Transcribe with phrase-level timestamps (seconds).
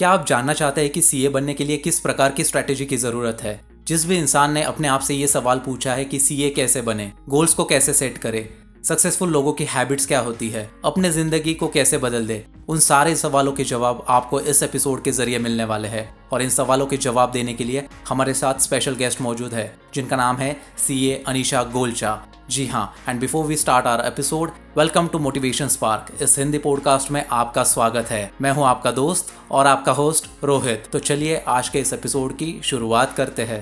[0.00, 2.96] क्या आप जानना चाहते हैं कि सीए बनने के लिए किस प्रकार की स्ट्रैटेजी की
[2.96, 3.60] ज़रूरत है?
[3.86, 7.10] जिस भी इंसान ने अपने आप से ये सवाल पूछा है कि सीए कैसे बने
[7.28, 8.48] गोल्स को कैसे सेट करे
[8.84, 13.14] सक्सेसफुल लोगों की हैबिट्स क्या होती है, अपने ज़िंदगी को कैसे बदल दे, उन सारे
[13.16, 16.96] सवालों के जवाब आपको इस एपिसोड के ज़रिए मिलने वाले हैं। और इन सवालों के
[16.96, 21.22] जवाब देने के लिए हमारे साथ स्पेशल गेस्ट मौजूद है, जिनका नाम है सी ए
[21.26, 26.38] अनिशा गोलचा। जी हाँ and before we start our episode welcome to motivation spark इस
[26.38, 30.98] हिंदी पॉडकास्ट में आपका स्वागत है। मैं हूँ आपका दोस्त और आपका होस्ट रोहित। तो
[30.98, 33.60] चलिए आज के इस एपिसोड की शुरुआत करते हैं।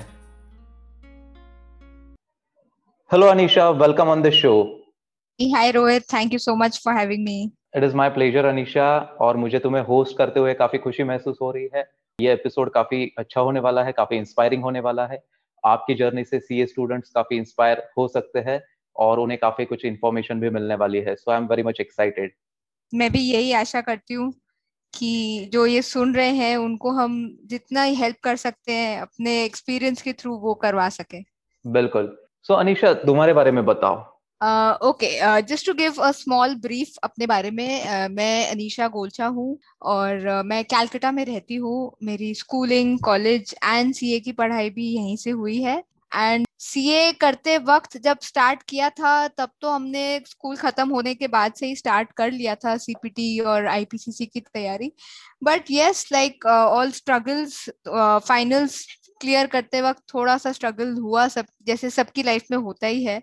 [3.10, 4.54] Hello Anisha welcome on the show
[5.40, 7.40] hi Rohit thank you so much for having me
[7.76, 11.50] it is my pleasure Anisha और मुझे तुम्हें होस्ट करते हुए काफ़ी खुशी महसूस हो
[11.50, 11.84] रही है।
[12.18, 15.22] ये एपिसोड काफ़ी अच्छा होने वाला है काफ़ी इंस्पायरिंग होने वाला है।
[15.64, 18.60] आपकी जर्नी से सीए स्टूडेंट्स काफ़ी इंस्पायर हो सकते हैं।
[18.98, 22.32] और उन्हें काफ़ी कुछ इन्फॉर्मेशन भी मिलने वाली है। So I am very much excited
[22.92, 24.32] मैं भी यही आशा करती हूँ
[24.94, 27.16] कि जो ये सुन रहे हैं उनको हम
[27.46, 31.20] जितना ही हेल्प कर सकते हैं अपने एक्सपीरियंस के थ्रू वो करवा सके।
[31.66, 33.96] बिल्कुल। सो so, अनिशा तुम्हारे बारे में बताओ।
[34.88, 39.58] Okay just to give a small brief अपने बारे में uh, मैं अनीशा गोलचा हूँ
[39.82, 44.90] और uh, मैं कैलकटा में रहती हूँ। मेरी स्कूलिंग कॉलेज एंड सीए की पढ़ाई भी
[44.94, 45.78] यहीं से हुई है।
[46.16, 51.28] एंड सीए करते वक्त जब स्टार्ट किया था, तब तो हमने स्कूल खत्म होने के
[51.28, 54.92] बाद से ही स्टार्ट कर लिया था सीपीटी और आईपीसीसी की तैयारी।
[55.44, 58.86] But yes like all struggles finals
[59.20, 63.22] clear करते वक्त थोड़ा सा स्ट्रगल हुआ सब, जैसे सबकी लाइफ में होता ही है।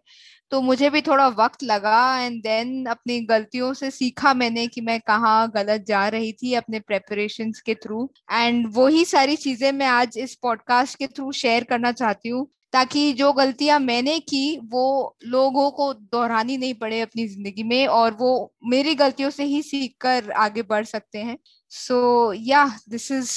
[0.52, 5.00] तो मुझे भी थोड़ा वक्त लगा एंड देन अपनी गलतियों से सीखा मैंने कि मैं
[5.08, 10.18] कहाँ गलत जा रही थी अपने प्रेपरेशन के थ्रू एंड वही सारी चीज़ें मैं आज
[10.18, 15.70] इस पॉडकास्ट के थ्रू शेयर करना चाहती हूँ। ताकि जो गलतियाँ मैंने की, वो लोगों
[15.72, 18.32] को दोहरानी नहीं पड़े अपनी ज़िंदगी में और वो
[18.68, 21.38] मेरी गलतियों से ही सीख कर आगे बढ़ सकते हैं।
[21.72, 23.30] So yeah this is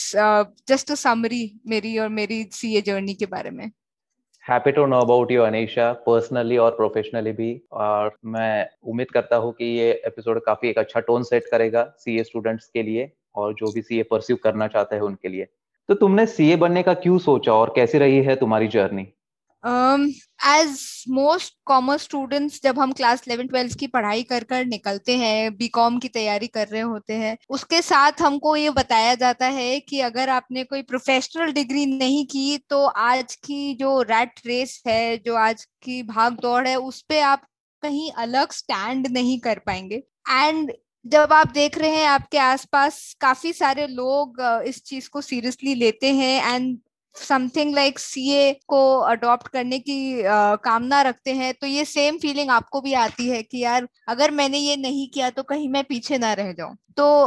[0.68, 3.70] just a summary मेरी और मेरी सीए जर्नी के बारे में।
[4.44, 9.52] Happy to know about you Anisha personally और प्रोफेशनली भी। और मैं उम्मीद करता हूँ
[9.52, 13.70] कि ये एपिसोड काफ़ी एक अच्छा टोन सेट करेगा सीए स्टूडेंट्स के लिए और जो
[13.72, 15.46] भी सीए परस्यू करना चाहते हैं उनके लिए।
[15.88, 19.06] तो तुमने सीए बनने का क्यों सोचा और कैसी रही है तुम्हारी journey
[19.64, 25.56] as most commerce students जब हम क्लास इलेवन ट्वेल्थ की पढ़ाई कर कर निकलते हैं
[25.56, 30.00] बीकॉम की तैयारी कर रहे होते हैं, उसके साथ हमको ये बताया जाता है कि
[30.00, 35.34] अगर आपने कोई प्रोफेशनल डिग्री नहीं की तो आज की जो रैट रेस है, जो
[35.36, 37.46] आज की भाग दौड़ है, उस पर आप
[37.82, 40.72] कहीं अलग स्टैंड नहीं कर पाएँगे। एंड
[41.04, 46.12] जब आप देख रहे हैं, आपके आसपास काफ़ी सारे लोग इस चीज़ को सीरियसली लेते
[46.14, 46.78] हैं एंड
[47.18, 50.22] समथिंग लाइक सीए को अडॉप्ट करने की
[50.64, 54.58] कामना रखते हैं तो ये सेम फीलिंग आपको भी आती है कि यार अगर मैंने
[54.58, 57.26] ये नहीं किया तो कहीं मैं पीछे ना रह जाऊँ। तो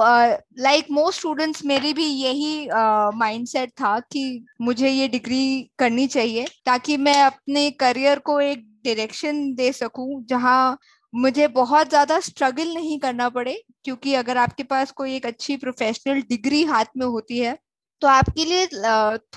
[0.59, 2.68] लाइक मोस्ट स्टूडेंट्स मेरी भी यही
[3.16, 8.66] माइंडसेट uh, था कि मुझे ये डिग्री करनी चाहिए ताकि मैं अपने करियर को एक
[8.85, 10.78] डायरेक्शन दे सकूँ जहाँ
[11.13, 16.22] मुझे बहुत ज़्यादा स्ट्रगल नहीं करना पड़े क्योंकि अगर आपके पास कोई एक अच्छी प्रोफेशनल
[16.22, 17.57] डिग्री हाथ में होती है
[18.01, 18.66] तो आपके लिए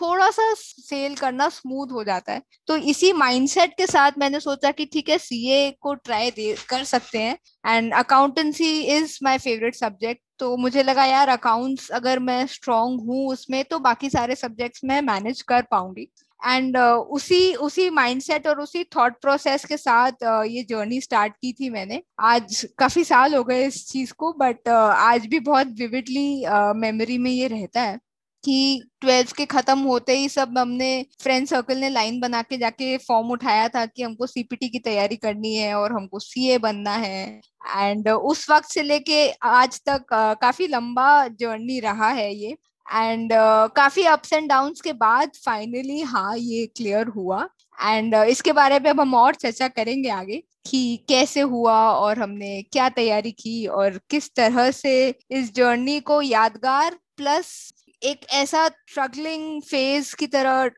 [0.00, 4.70] थोड़ा सा सेल करना स्मूथ हो जाता है। तो इसी माइंडसेट के साथ मैंने सोचा
[4.70, 6.30] कि ठीक है सीए को ट्राई
[6.68, 10.22] कर सकते हैं। And accountancy is my favourite subject.
[10.38, 15.00] तो मुझे लगा यार अकाउंट्स अगर मैं स्ट्रांग हूँ उसमें तो बाकी सारे सब्जेक्ट्स मैं
[15.02, 16.08] मैनेज कर पाऊँगी।
[16.40, 21.32] एंड uh, उसी उसी माइंडसेट और उसी थॉट प्रोसेस के साथ uh, ये जर्नी स्टार्ट
[21.32, 25.40] की थी मैंने। आज काफ़ी साल हो गए इस चीज़ को बट uh, आज भी
[25.40, 26.44] बहुत विविडली
[26.80, 27.98] मेमोरी में ये रहता है।
[28.44, 30.90] कि ट्वेल्थ के खत्म होते ही सब हमने
[31.22, 35.16] फ्रेंड सर्कल ने लाइन बना के जाके फॉर्म उठाया था कि हमको सीपीटी की तैयारी
[35.16, 37.40] करनी है और हमको सीए बनना है।
[37.76, 40.06] एंड उस वक्त से लेके आज तक
[40.40, 42.56] काफ़ी लंबा जर्नी रहा है ये।
[42.86, 48.24] एंड uh, काफ़ी अप्स एंड डाउन्स के बाद फाइनली हाँ ये क्लियर हुआ। एंड uh,
[48.24, 52.88] इसके बारे में अब हम और चर्चा करेंगे आगे कि कैसे हुआ और हमने क्या
[52.88, 54.92] तैयारी की और किस तरह से
[55.30, 60.68] इस जर्नी को यादगार प्लस एक ऐसा स्ट्रगलिंग फ़ेज़ की तरह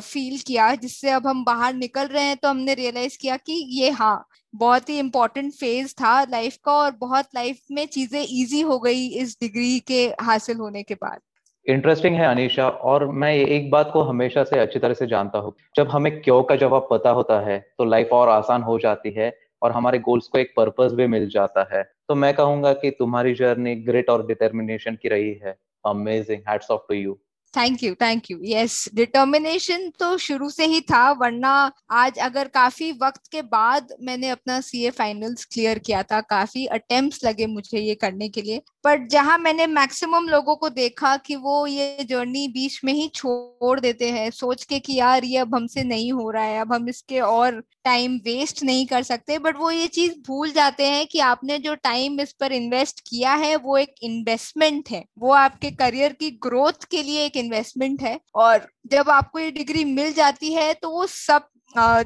[0.00, 3.90] फील किया जिससे अब हम बाहर निकल रहे हैं तो हमने रियलाइज़ किया कि ये
[3.92, 4.16] हाँ
[4.54, 9.06] बहुत ही इम्पोर्टेंट फ़ेज़ था लाइफ का और बहुत लाइफ में चीज़ें इजी हो गई
[9.16, 11.20] इस डिग्री के हासिल होने के बाद।
[11.66, 15.54] इंटरेस्टिंग है अनिशा और मैं एक बात को हमेशा से अच्छी तरह से जानता हूँ।
[15.76, 19.32] जब हमें क्यों का जवाब पता होता है तो लाइफ और आसान हो जाती है
[19.62, 23.34] और हमारे गोल्स को एक पर्पस भी मिल जाता है। तो मैं कहूँगा कि तुम्हारी
[23.34, 26.42] जर्नी ग्रेट और डिटर्मिनेशन की रही है। Amazing.
[26.46, 27.20] Hats off to you.
[27.54, 31.50] Thank you thank you yes determination तो शुरू से ही था, वरना
[31.90, 37.24] आज अगर काफ़ी वक्त के बाद मैंने अपना सीए फाइनल्स क्लियर किया था, काफ़ी अटेम्प्ट्स
[37.24, 41.66] लगे मुझे ये करने के लिए। बट जहाँ मैंने मैक्सिमम लोगों को देखा कि वो
[41.66, 45.84] ये जर्नी बीच में ही छोड़ देते हैं, सोच के कि यार ये अब हमसे
[45.84, 49.70] नहीं हो रहा है, अब हम इसके और टाइम वेस्ट नहीं कर सकते बट वो
[49.70, 53.76] ये चीज़ भूल जाते हैं कि आपने जो टाइम इस पर इन्वेस्ट किया है, वो
[53.78, 59.10] एक इन्वेस्टमेंट है। वो आपके करियर की ग्रोथ के लिए एक इन्वेस्टमेंट है। और जब
[59.10, 61.48] आपको ये डिग्री मिल जाती है तो वो सब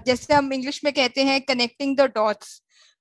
[0.06, 2.60] जैसे हम इंग्लिश में कहते हैं कनेक्टिंग द डॉट्स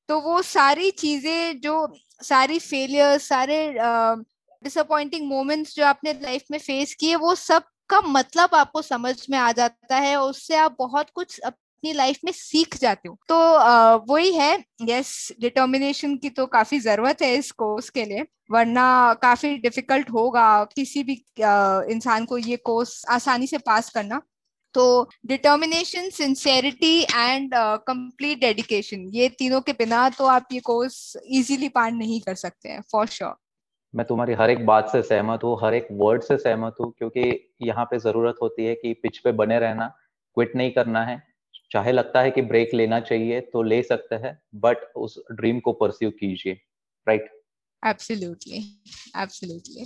[0.09, 1.87] तो वो सारी चीज़ें जो,
[2.21, 3.57] सारी फेलियर सारे
[4.63, 9.37] डिसअपॉइंटिंग मोमेंट्स जो आपने लाइफ में फेस किए, वो सब का मतलब आपको समझ में
[9.37, 11.39] आ जाता है। उससे आप बहुत कुछ
[11.79, 13.35] अपनी लाइफ में सीख जाते हो। तो
[14.05, 14.51] वही है
[14.83, 15.11] यस
[15.41, 21.03] डिटर्मिनेशन की तो काफ़ी ज़रूरत है इस कोर्स के लिए, वरना काफ़ी डिफ़िकल्ट होगा किसी
[21.03, 21.13] भी
[21.93, 24.21] इंसान को ये कोर्स आसानी से पास करना।
[24.75, 24.83] तो
[25.27, 27.51] determination sincerity and
[27.87, 30.97] complete dedication ये तीनों के बिना तो आप ये कोर्स
[31.31, 33.35] इजीली पार नहीं कर सकते हैं फॉर श्योर
[33.93, 37.55] मैं तुम्हारी हर एक बात से सहमत हूँ, हर एक वर्ड से सहमत हूँ, क्योंकि
[37.61, 39.87] यहाँ पे ज़रूरत होती है कि पिच पे बने रहना
[40.37, 41.15] क्विट नहीं करना है।
[41.71, 45.73] चाहे लगता है कि ब्रेक लेना चाहिए तो ले सकते हैं बट उस ड्रीम को
[45.75, 46.53] परस्यू कीजिए
[47.07, 47.29] right
[47.83, 48.63] absolutely
[49.17, 49.85] absolutely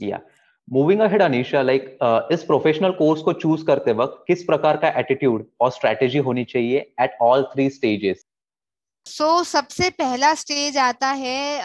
[0.00, 0.20] yeah
[0.68, 1.98] moving ahead Anisha like
[2.32, 6.92] इस प्रोफेशनल कोर्स को चूज़ करते वक्त किस प्रकार का एटीट्यूड और स्ट्रेटेजी होनी चाहिए
[7.00, 8.24] at all three stages
[9.06, 11.60] so so, सबसे पहला स्टेज आता है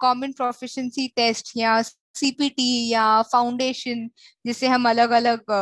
[0.00, 4.08] कॉमन प्रोफिशिएंसी टेस्ट या सीपीटी या फाउंडेशन
[4.44, 5.52] जिसे हम अलग अलग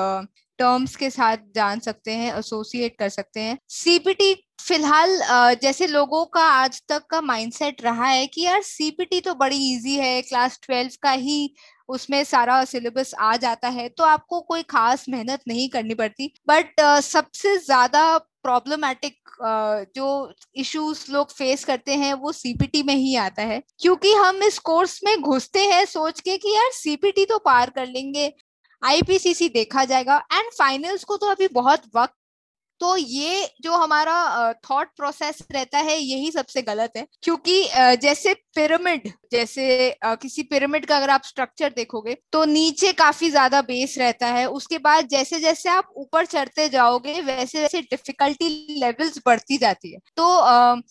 [0.58, 5.19] टर्म्स के साथ जान सकते हैं एसोसिएट कर सकते हैं। सीपीटी फ़िलहाल
[5.62, 9.94] जैसे लोगों का आज तक का माइंडसेट रहा है कि यार सीपीटी तो बड़ी इजी
[9.96, 11.55] है क्लास ट्वेल्व का ही
[11.88, 16.81] उसमें सारा सिलेबस आ जाता है तो आपको कोई खास मेहनत नहीं करनी पड़ती। बट
[17.02, 19.14] सबसे ज़्यादा प्रॉब्लमेटिक
[19.96, 24.58] जो इश्यूज़ लोग फेस करते हैं, वो सीपीटी में ही आता है। क्योंकि हम इस
[24.61, 28.32] कोर्स में घुसते हैं सोच के कि यार सीपीटी तो पार कर लेंगे।
[28.82, 32.14] आईपीसीसी देखा जाएगा। एंड फाइनल्स को तो अभी बहुत वक्त
[32.80, 37.62] तो ये जो हमारा थॉट प्रोसेस रहता है यही सबसे गलत है। क्योंकि
[38.02, 43.96] जैसे पिरामिड जैसे किसी पिरामिड का अगर आप स्ट्रक्चर देखोगे तो नीचे काफ़ी ज़्यादा बेस
[43.98, 48.48] रहता है। उसके बाद जैसे जैसे आप ऊपर चढ़ते जाओगे वैसे वैसे डिफिकल्टी
[48.80, 50.28] लेवल्स बढ़ती जाती है। तो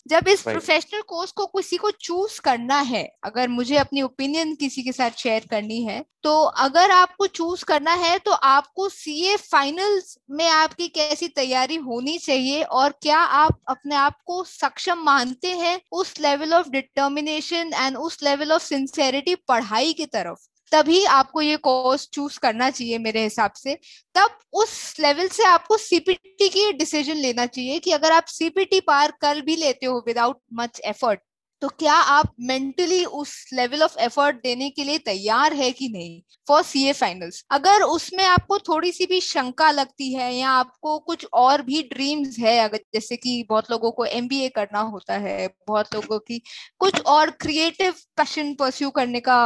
[0.09, 4.83] जब इस प्रोफेशनल कोर्स को किसी को चूज़ करना है अगर मुझे अपनी ओपिनियन किसी
[4.83, 6.31] के साथ शेयर करनी है तो
[6.61, 12.63] अगर आपको चूज़ करना है तो आपको सीए फाइनल्स में आपकी कैसी तैयारी होनी चाहिए
[12.63, 18.24] और क्या आप अपने आप को सक्षम मानते हैं उस लेवल ऑफ़ डिटर्मिनेशन एंड उस
[18.24, 20.47] लेवल ऑफ़ सिंसेरिटी पढ़ाई की तरफ़?
[20.71, 23.75] तभी आपको ये कोर्स चूज़ करना चाहिए मेरे हिसाब से।
[24.15, 29.12] तब उस लेवल से आपको सीपीटी की डिसीज़न लेना चाहिए कि अगर आप सीपीटी पार
[29.21, 31.19] कर भी लेते हो विदाउट मच एफर्ट
[31.62, 36.19] तो क्या आप मेंटली उस लेवल ऑफ़ एफर्ट देने के लिए तैयार है कि नहीं
[36.48, 40.98] फॉर सी ए फाइनल्स अगर उसमें आपको थोड़ी सी भी शंका लगती है या आपको
[41.00, 45.48] कुछ और भी ड्रीम्स है, अगर जैसे कि बहुत लोगों को एमबीए करना होता है,
[45.68, 46.42] बहुत लोगों की
[46.80, 49.38] कुछ और क्रिएटिव पैशन परस्यू करने का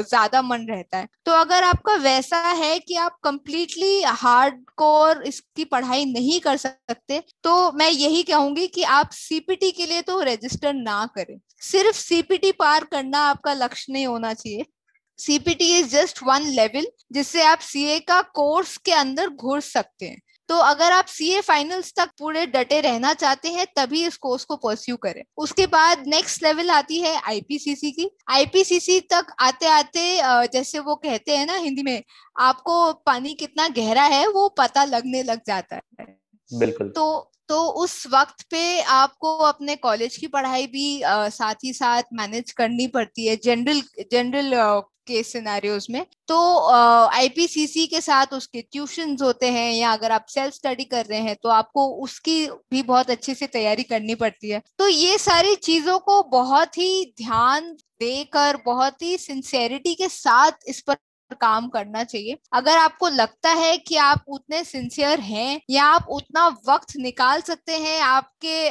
[0.00, 5.64] ज़्यादा मन रहता है तो अगर आपका वैसा है कि आप कंप्लीटली हार्ड कोर इसकी
[5.66, 10.72] पढ़ाई नहीं कर सकते तो मैं यही कहूँगी कि आप सीपीटी के लिए तो रजिस्टर
[10.74, 14.64] ना करें। सिर्फ़ सीपीटी पार करना आपका लक्ष्य नहीं होना चाहिए।
[15.18, 20.20] CPT is just one level जिससे आप सीए का कोर्स के अंदर घुस सकते हैं।
[20.48, 24.56] तो अगर आप सीए फाइनल्स तक पूरे डटे रहना चाहते हैं, तभी इस कोर्स को
[24.56, 30.78] परस्यू करें। उसके बाद नेक्स्ट लेवल आती है आईपीसीसी की। आईपीसीसी तक आते आते जैसे
[30.78, 32.02] वो कहते हैं ना हिंदी में,
[32.40, 36.17] आपको पानी कितना गहरा है, वो पता लगने लग जाता है।
[36.50, 41.72] बिल्कुल। तो तो उस वक्त पे आपको अपने कॉलेज की पढ़ाई भी आ, साथ ही
[41.72, 43.80] साथ मैनेज करनी पड़ती है जनरल
[44.12, 44.50] जनरल
[45.06, 46.36] के सिनेरियोज में। तो
[46.68, 51.36] आईपीसीसी के साथ उसके ट्यूशन होते हैं या अगर आप सेल्फ स्टडी कर रहे हैं
[51.42, 55.98] तो आपको उसकी भी बहुत अच्छे से तैयारी करनी पड़ती है। तो ये सारी चीज़ों
[56.00, 60.96] को बहुत ही ध्यान देकर बहुत ही सिंसेरिटी के साथ इस पर
[61.32, 66.46] काम करना चाहिए। अगर आपको लगता है कि आप उतने सिंसियर हैं या आप उतना
[66.68, 68.70] वक्त निकाल सकते हैं आपके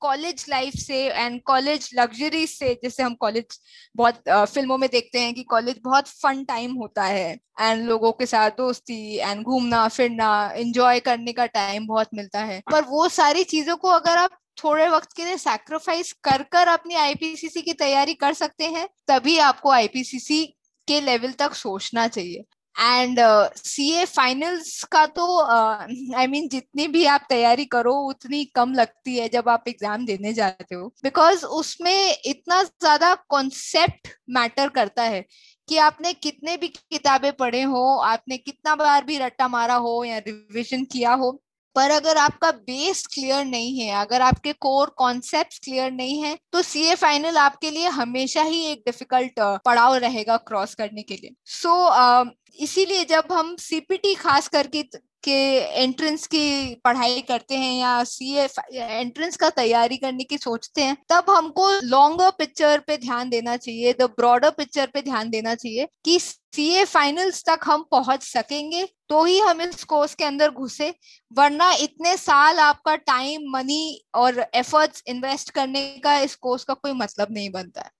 [0.00, 3.58] कॉलेज लाइफ से एंड कॉलेज लग्जरी से, जैसे हम कॉलेज
[3.96, 8.26] बहुत फ़िल्मों में देखते हैं कि कॉलेज बहुत फन टाइम होता है एंड लोगों के
[8.26, 13.44] साथ दोस्ती एंड घूमना, फिरना एंजॉय करने का टाइम बहुत मिलता है। पर वो सारी
[13.46, 18.14] चीज़ों को अगर आप थोड़े वक्त के लिए सैक्रिफाइस कर कर अपनी आईपीसीसी की तैयारी
[18.16, 20.42] कर सकते हैं, तभी आपको आईपीसीसी
[20.88, 22.44] के लेवल तक सोचना चाहिए।
[22.76, 23.18] एंड
[23.56, 27.92] सी ए फाइनल्स का तो I uh, mean I mean, जितनी भी आप तैयारी करो
[28.08, 34.08] उतनी कम लगती है जब आप एग्ज़ाम देने जाते हो। बिकॉज़ उसमें इतना ज़्यादा कॉन्सेप्ट
[34.30, 35.24] मैटर करता है
[35.68, 40.18] कि आपने कितने भी किताबें पढ़े हो आपने कितना बार भी रट्टा मारा हो या
[40.18, 41.32] रिविजन किया हो
[41.76, 46.62] पर अगर आपका बेस क्लियर नहीं है अगर आपके कोर कॉन्सेप्ट क्लियर नहीं है तो
[46.62, 51.34] सी ए फाइनल आपके लिए हमेशा ही एक डिफ़िकल्ट पड़ाव रहेगा क्रॉस करने के लिए।
[51.44, 52.30] सो so, uh,
[52.60, 54.82] इसीलिए जब हम सीपीटी खास करके
[55.24, 58.34] के एंट्रेंस की पढ़ाई करते हैं या सी
[58.74, 63.92] एंट्रेंस का तैयारी करने की सोचते हैं तब हमको लॉन्गर पिक्चर पे ध्यान देना चाहिए
[63.92, 66.18] द ब्रॉडर पिक्चर पे ध्यान देना चाहिए कि
[66.58, 70.94] ए फाइनल्स तक हम पहुँच सकेंगे तो ही हम इस कोर्स के अंदर घुसे
[71.32, 76.92] वरना इतने साल आपका टाइम मनी और एफर्ट्स इन्वेस्ट करने का इस कोर्स का कोई
[76.92, 77.90] मतलब नहीं बनता है।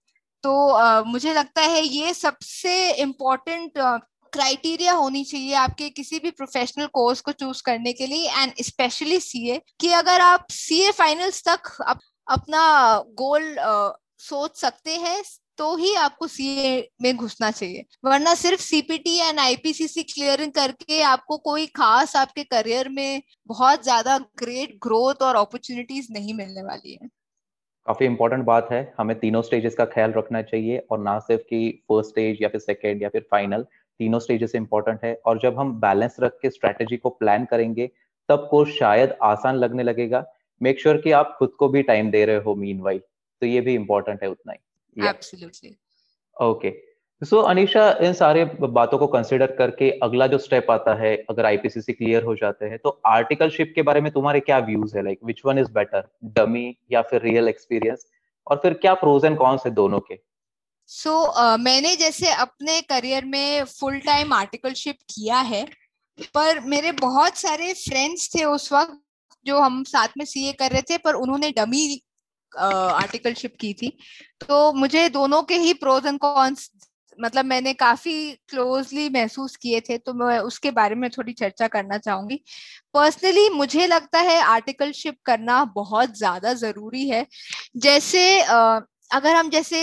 [0.43, 3.71] तो uh, मुझे लगता है ये सबसे इम्पोर्टेंट
[4.33, 9.19] क्राइटेरिया होनी चाहिए आपके किसी भी प्रोफेशनल कोर्स को चूज़ करने के लिए एंड स्पेशली
[9.19, 13.55] सीए कि अगर आप सीए फाइनल्स तक अप, अपना गोल
[14.19, 15.23] सोच सकते हैं
[15.57, 21.37] तो ही आपको सीए में घुसना चाहिए। वरना सिर्फ़ सीपीटी एंड आईपीसीसी क्लियरिंग करके आपको
[21.37, 27.07] कोई खास आपके करियर में बहुत ज़्यादा ग्रेट ग्रोथ और अपॉर्चुनिटीज़ नहीं मिलने वाली है।
[27.87, 31.69] काफ़ी इंपॉर्टेंट बात है। हमें तीनों स्टेजेस का ख्याल रखना चाहिए और ना सिर्फ़ कि
[31.89, 33.63] फ़र्स्ट स्टेज या फिर सेकेंड या फिर फाइनल
[33.99, 37.89] तीनों स्टेजेस इंपॉर्टेंट है। और जब हम बैलेंस रख के स्ट्रेटेजी को प्लान करेंगे,
[38.29, 40.25] तब को शायद आसान लगने लगेगा।
[40.61, 42.99] मेक श्योर sure कि आप खुद को भी टाइम दे रहे हो मीन
[43.41, 44.59] तो ये भी इम्पोर्टेंट है उतना ही।
[45.05, 45.75] एब्सोल्युटली
[46.37, 46.71] ओके
[47.25, 51.93] सो अनिशा इन सारे बातों को कंसिडर करके अगला जो स्टेप आता है अगर आईपीसीसी
[51.93, 55.03] क्लियर हो जाते हैं तो आर्टिकलशिप के बारे में तुम्हारे क्या व्यूज़ है?
[55.03, 58.05] Like which one is better dummy या फिर रियल एक्सपीरियंस
[58.47, 60.19] और फिर क्या प्रोज एंड कॉन्स है दोनों के?
[60.87, 65.67] सो so, uh, मैंने जैसे अपने करियर में फुल टाइम आर्टिकलशिप किया है
[66.33, 68.99] पर मेरे बहुत सारे फ्रेंड्स थे उस वक्त
[69.45, 72.01] जो हम साथ में सीए कर रहे थे पर उन्होंने डमी
[72.53, 73.89] आर्टिकलशिप की थी।
[74.41, 76.69] तो मुझे दोनों के ही प्रोज एंड कॉन्स
[77.19, 81.97] मतलब मैंने काफ़ी क्लोजली महसूस किए थे तो मैं उसके बारे में थोड़ी चर्चा करना
[81.97, 82.39] चाहूँगी।
[82.93, 87.25] पर्सनली मुझे लगता है आर्टिकलशिप करना बहुत ज़्यादा ज़रूरी है।
[87.77, 89.81] जैसे अगर हम जैसे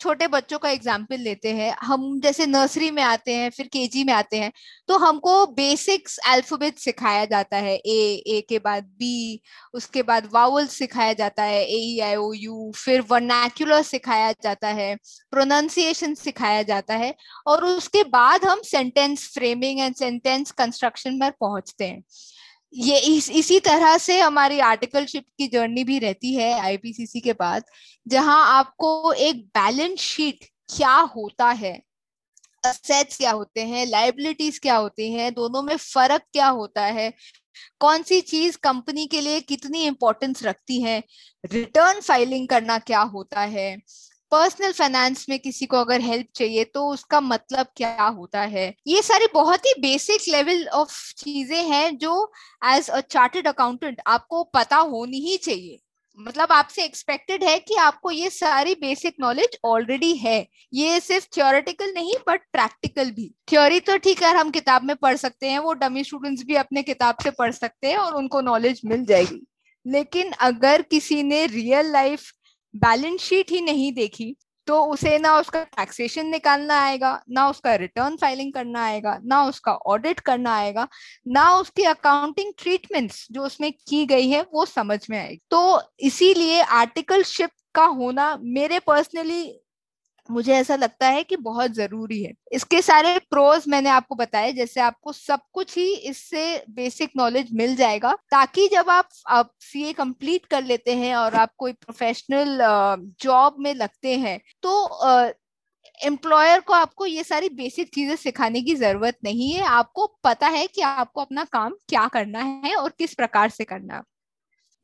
[0.00, 4.12] छोटे बच्चों का एग्ज़ाम्पल लेते हैं। हम जैसे नर्सरी में आते हैं, फिर केजी में
[4.14, 4.52] आते हैं
[4.88, 9.40] तो हमको बेसिक्स अल्फ़ाबेट सिखाया जाता है। ए ए के बाद बी
[9.74, 14.68] उसके बाद वावल सिखाया जाता है। ए ई आई ओ यू फिर वर्नैक्युलर सिखाया जाता
[14.70, 14.94] है
[15.32, 17.14] प्रोनाउंसिएशन सिखाया जाता है,
[17.46, 22.02] और उसके बाद हम sentence framing and sentence construction पर पहुँचते हैं।
[22.76, 27.64] ये इस, इसी तरह से हमारी आर्टिकलशिप की जर्नी भी रहती है आईपीसीसी के बाद
[28.06, 31.72] जहाँ आपको एक बैलेंस शीट क्या होता है
[32.64, 37.12] असेट्स क्या होते हैं लाइबिलिटीज क्या होती हैं, दोनों में फ़र्क क्या होता है,
[37.80, 41.02] कौन सी चीज़ कंपनी के लिए कितनी इंपॉर्टेंस रखती है
[41.44, 43.76] रिटर्न फाइलिंग करना क्या होता है
[44.32, 48.74] पर्सनल फाइनेंस में किसी को अगर हेल्प चाहिए तो उसका मतलब क्या होता है?
[48.86, 52.32] ये सारी बहुत ही बेसिक लेवल ऑफ़ चीज़ें हैं जो
[52.64, 55.78] एज अ चार्टेड अकाउंटेंट आपको पता होनी ही चाहिए।
[56.18, 61.92] मतलब आपसे एक्सपेक्टेड है कि आपको ये सारी बेसिक नॉलेज ऑलरेडी है। ये सिर्फ़ थियोरेटिकल
[61.94, 65.72] नहीं बट प्रैक्टिकल भी। थ्योरी तो ठीक है, हम किताब में पढ़ सकते हैं, वो
[65.72, 69.46] डमी स्टूडेंट्स भी अपने किताब से पढ़ सकते हैं और उनको नॉलेज मिल जाएगी।
[69.86, 72.30] लेकिन अगर किसी ने रियल लाइफ
[72.76, 78.16] बैलेंस शीट ही नहीं देखी तो उसे ना उसका टैक्सेशन निकालना आएगा, ना उसका रिटर्न
[78.16, 80.88] फाइलिंग करना आएगा, ना उसका ऑडिट करना आएगा,
[81.28, 86.60] ना उसकी अकाउंटिंग ट्रीटमेंट्स जो उसमें की गई है, वो समझ में आएगी। तो इसीलिए
[86.60, 89.60] आर्टिकल आर्टिकलशिप का होना मेरे पर्सनली
[90.28, 94.80] मुझे ऐसा लगता है कि बहुत ज़रूरी है। इसके सारे प्रोज मैंने आपको बताए, जैसे
[94.80, 100.46] आपको सब कुछ ही इससे बेसिक नॉलेज मिल जाएगा, ताकि जब आप आप सीए कंप्लीट
[100.46, 102.58] कर लेते हैं और आप कोई प्रोफेशनल
[103.22, 105.32] जॉब में लगते हैं तो
[106.00, 110.66] एम्प्लॉयर को आपको ये सारी बेसिक चीज़ें सिखाने की ज़रूरत नहीं है। आपको पता है
[110.66, 114.02] कि आपको अपना काम क्या करना है और किस प्रकार से करना है।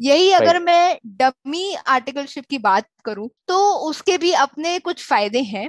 [0.02, 5.68] यही अगर मैं डमी आर्टिकलशिप की बात करूँ तो उसके भी अपने कुछ फ़ायदे हैं।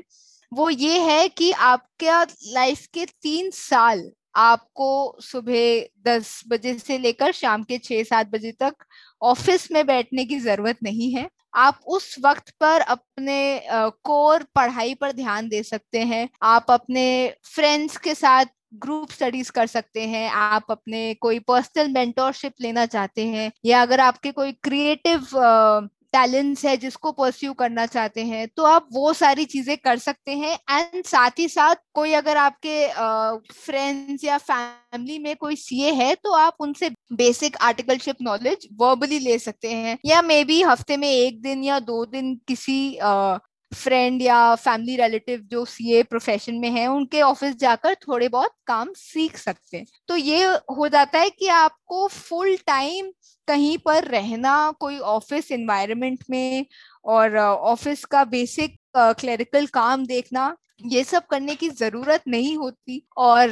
[0.51, 2.07] वो ये है कि आपके
[2.53, 8.51] लाइफ के तीन साल आपको सुबह दस बजे से लेकर शाम के छह सात बजे
[8.59, 8.85] तक
[9.21, 15.11] ऑफ़िस में बैठने की ज़रूरत नहीं है। आप उस वक्त पर अपने कोर पढ़ाई पर
[15.11, 17.05] ध्यान दे सकते हैं। आप अपने
[17.45, 23.25] फ्रेंड्स के साथ ग्रुप स्टडीज़ कर सकते हैं आप अपने कोई पर्सनल मेंटोरशिप लेना चाहते
[23.27, 25.27] हैं या अगर आपके कोई क्रिएटिव
[26.13, 30.57] टैलेंट्स है जिसको परस्यू करना चाहते हैं तो आप वो सारी चीज़ें कर सकते हैं
[30.71, 32.75] एंड साथ ही साथ कोई अगर आपके
[33.53, 39.19] फ्रेंड्स uh, या फैमिली में कोई सीए है तो आप उनसे बेसिक आर्टिकलशिप नॉलेज वर्बली
[39.19, 42.79] ले सकते हैं या मे बी हफ़्ते में एक दिन या दो दिन किसी
[43.73, 48.93] फ्रेंड या फैमिली रिलेटिव जो सीए प्रोफेशन में है, उनके ऑफ़िस जाकर थोड़े बहुत काम
[48.95, 50.43] सीख सकते हैं। तो ये
[50.77, 53.11] हो जाता है कि आपको फुल टाइम
[53.47, 56.65] कहीं पर रहना, कोई ऑफ़िस एनवायरनमेंट में
[57.05, 63.49] और ऑफ़िस का बेसिक क्लरिकल काम देखना, ये सब करने की ज़रूरत नहीं होती। और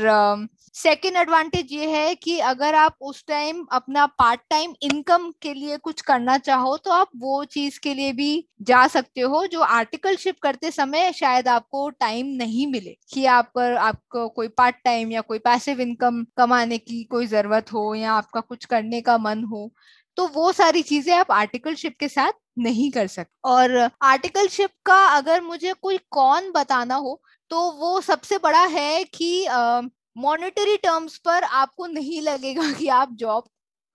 [0.75, 5.78] सेकेंड एडवांटेज ये है कि अगर आप उस टाइम अपना पार्ट टाइम इनकम के लिए
[5.78, 8.30] कुछ करना चाहो तो आप वो चीज़ के लिए भी
[8.62, 13.75] जा सकते हो जो आर्टिकलशिप करते समय शायद आपको टाइम नहीं मिले कि आप पर
[13.80, 18.40] आपको कोई पार्ट टाइम या कोई पैसिव इनकम कमाने की कोई ज़रूरत हो या आपका
[18.42, 19.72] कुछ करने का मन हो
[20.18, 25.42] तो वो सारी चीज़ें आप आर्टिकलशिप के साथ नहीं कर सकते और आर्टिकलशिप का अगर
[25.42, 29.32] मुझे कोई कौन बताना हो तो वो सबसे बड़ा है कि
[30.15, 33.44] मॉनेटरी टर्म्स पर आपको नहीं लगेगा कि आप जॉब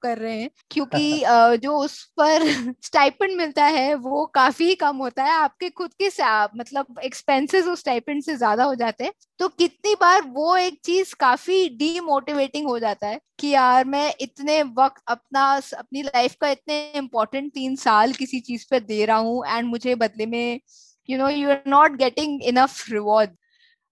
[0.02, 1.02] कर रहे हैं क्योंकि
[1.62, 2.42] जो उस पर
[2.85, 6.08] स्टाइपेंड मिलता है वो काफ़ी कम होता है। आपके खुद के
[6.56, 11.14] मतलब एक्सपेंसेस उस स्टाइपेंड से ज़्यादा हो जाते हैं। तो कितनी बार वो एक चीज़
[11.20, 15.46] काफ़ी डीमोटिवेटिंग हो जाता है कि यार मैं इतने वक्त अपना
[15.78, 19.94] अपनी लाइफ का इतने इम्पोर्टेंट तीन साल किसी चीज़ पे दे रहा हूँ एंड मुझे
[19.96, 20.61] बदले में
[21.08, 23.30] you know you are not getting enough reward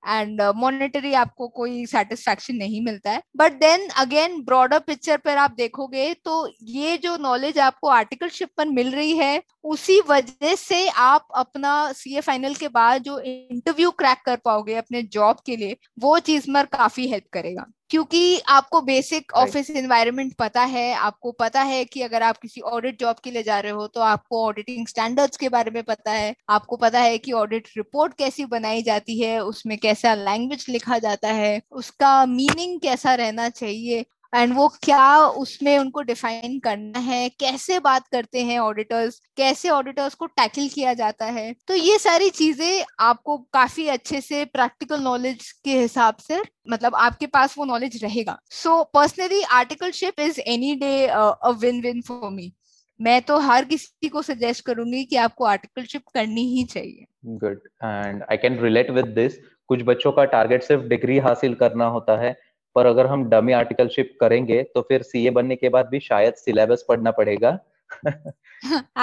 [0.07, 5.55] and monetary आपको कोई सेटिस्फेक्शन नहीं मिलता है। But then again broader picture पर आप
[5.57, 11.27] देखोगे तो ये जो नॉलेज आपको आर्टिकलशिप पर मिल रही है, उसी वजह से आप
[11.37, 15.77] अपना सी ए फाइनल के बाद जो इंटरव्यू क्रैक कर पाओगे अपने जॉब के लिए,
[15.99, 21.61] वो चीज़ मर काफ़ी हेल्प करेगा। क्योंकि आपको बेसिक ऑफ़िस एनवायरनमेंट पता है आपको पता
[21.63, 24.87] है कि अगर आप किसी ऑडिट जॉब के लिए जा रहे हो तो आपको ऑडिटिंग
[24.87, 29.21] स्टैंडर्ड्स के बारे में पता है आपको पता है कि ऑडिट रिपोर्ट कैसी बनाई जाती
[29.21, 35.17] है उसमें कैसा लैंग्वेज लिखा जाता है उसका मीनिंग कैसा रहना चाहिए एंड वो क्या
[35.39, 37.29] उसमें उनको डिफाइन करना है?
[37.31, 41.55] कैसे बात करते हैं ऑडिटर्स कैसे ऑडिटर्स को टैकल किया जाता है?
[41.69, 47.27] तो ये सारी चीज़ें आपको काफ़ी अच्छे से प्रैक्टिकल नॉलेज के हिसाब से मतलब आपके
[47.29, 52.53] पास वो नॉलेज रहेगा। So personally articleship is any day a win win for me
[53.01, 58.23] मैं तो हर किसी को सजेस्ट करूँगी कि आपको आर्टिकलशिप करनी ही चाहिए। Good and
[58.23, 59.37] I can relate with this
[59.69, 62.37] कुछ बच्चों का टारगेट सिर्फ़ डिग्री हासिल करना होता है।
[62.75, 66.85] पर अगर हम डमी आर्टिकलशिप करेंगे तो फिर सीए बनने के बाद भी शायद सिलेबस
[66.89, 67.59] पढ़ना पड़ेगा।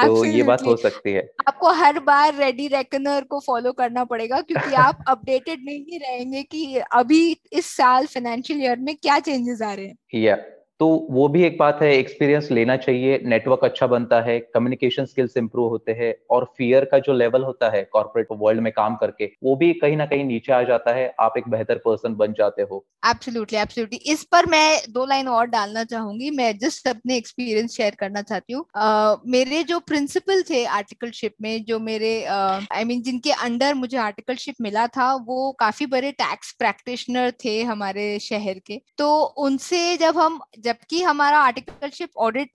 [0.06, 4.42] तो ये बात हो सकती है। आपको हर बार रेडी रेकनर को फॉलो करना पड़ेगा
[4.42, 9.74] क्योंकि आप अपडेटेड नहीं रहेंगे कि अभी इस साल फाइनेंशियल ईयर में क्या चेंजेस आ
[9.74, 10.38] रहे हैं। या
[10.82, 15.36] तो वो भी एक बात है एक्सपीरियंस लेना चाहिए नेटवर्क अच्छा बनता है कम्युनिकेशन स्किल्स
[15.38, 19.26] इंप्रूव होते हैं और फियर का जो लेवल होता है कॉर्पोरेट वर्ल्ड में काम करके
[19.44, 22.62] वो भी कहीं ना कहीं नीचे आ जाता है आप एक बेहतर पर्सन बन जाते
[22.62, 27.76] हो। एब्सोल्युटली एब्सोल्युटली इस पर मैं दो लाइन और डालना चाहूँगी मैं जस्ट अपने एक्सपीरियंस
[27.78, 32.68] शेयर करना चाहती हूँ। uh, मेरे जो प्रिंसिपल थे आर्टिकलशिप में जो मेरे I uh,
[32.72, 37.62] mean I mean, जिनके अंडर मुझे आर्टिकलशिप मिला था वो काफ़ी बड़े टैक्स प्रैक्टिशनर थे
[37.64, 39.14] हमारे शहर के। तो
[39.46, 42.50] उनसे जब हम जब जबकि हमारा आर्टिकलशिप ऑडिट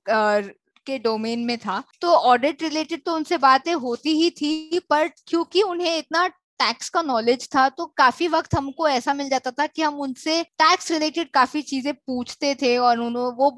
[0.87, 5.63] के डोमेन में था। तो ऑडिट रिलेटेड तो उनसे बातें होती ही थी, पर क्योंकि
[5.63, 6.27] उन्हें इतना
[6.61, 10.43] टैक्स का नॉलेज था तो काफ़ी वक्त हमको ऐसा मिल जाता था कि हम उनसे
[10.59, 13.51] टैक्स रिलेटेड काफ़ी चीज़ें पूछते थे और उन्होंने वो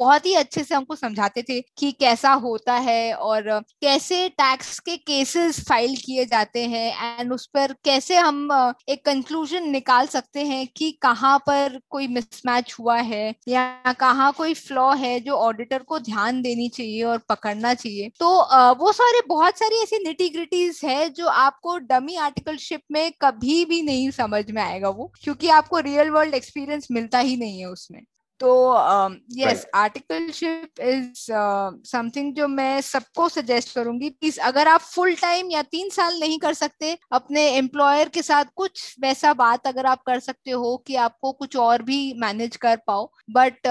[0.00, 3.48] बहुत ही अच्छे से हमको समझाते थे कि कैसा होता है और
[3.82, 8.48] कैसे टैक्स के केसेस फ़ाइल किए जाते हैं एंड उस पर कैसे हम
[8.88, 14.54] एक कंक्लूजन निकाल सकते हैं कि कहाँ पर कोई मिसमैच हुआ है या कहाँ कोई
[14.54, 18.28] फ्लॉ है जो ऑडिटर को ध्यान देनी चाहिए और पकड़ना चाहिए। तो
[18.78, 24.10] वो सारे बहुत सारी ऐसी निटिग्रिटीज है जो आपको डमी आर्टिकलशिप में कभी भी नहीं
[24.12, 28.02] समझ में आएगा वो, क्योंकि आपको रियल वर्ल्ड एक्सपीरियंस मिलता ही नहीं है उसमें।
[28.40, 28.50] तो
[29.36, 31.26] यस आर्टिकलशिप इज़
[31.90, 36.38] समथिंग जो मैं सबको सजेस्ट करूँगी प्लीज़ अगर आप फुल टाइम या तीन साल नहीं
[36.38, 40.96] कर सकते अपने एम्प्लॉयर के साथ कुछ वैसा बात अगर आप कर सकते हो कि
[40.96, 43.66] आपको कुछ और भी मैनेज कर पाओ बट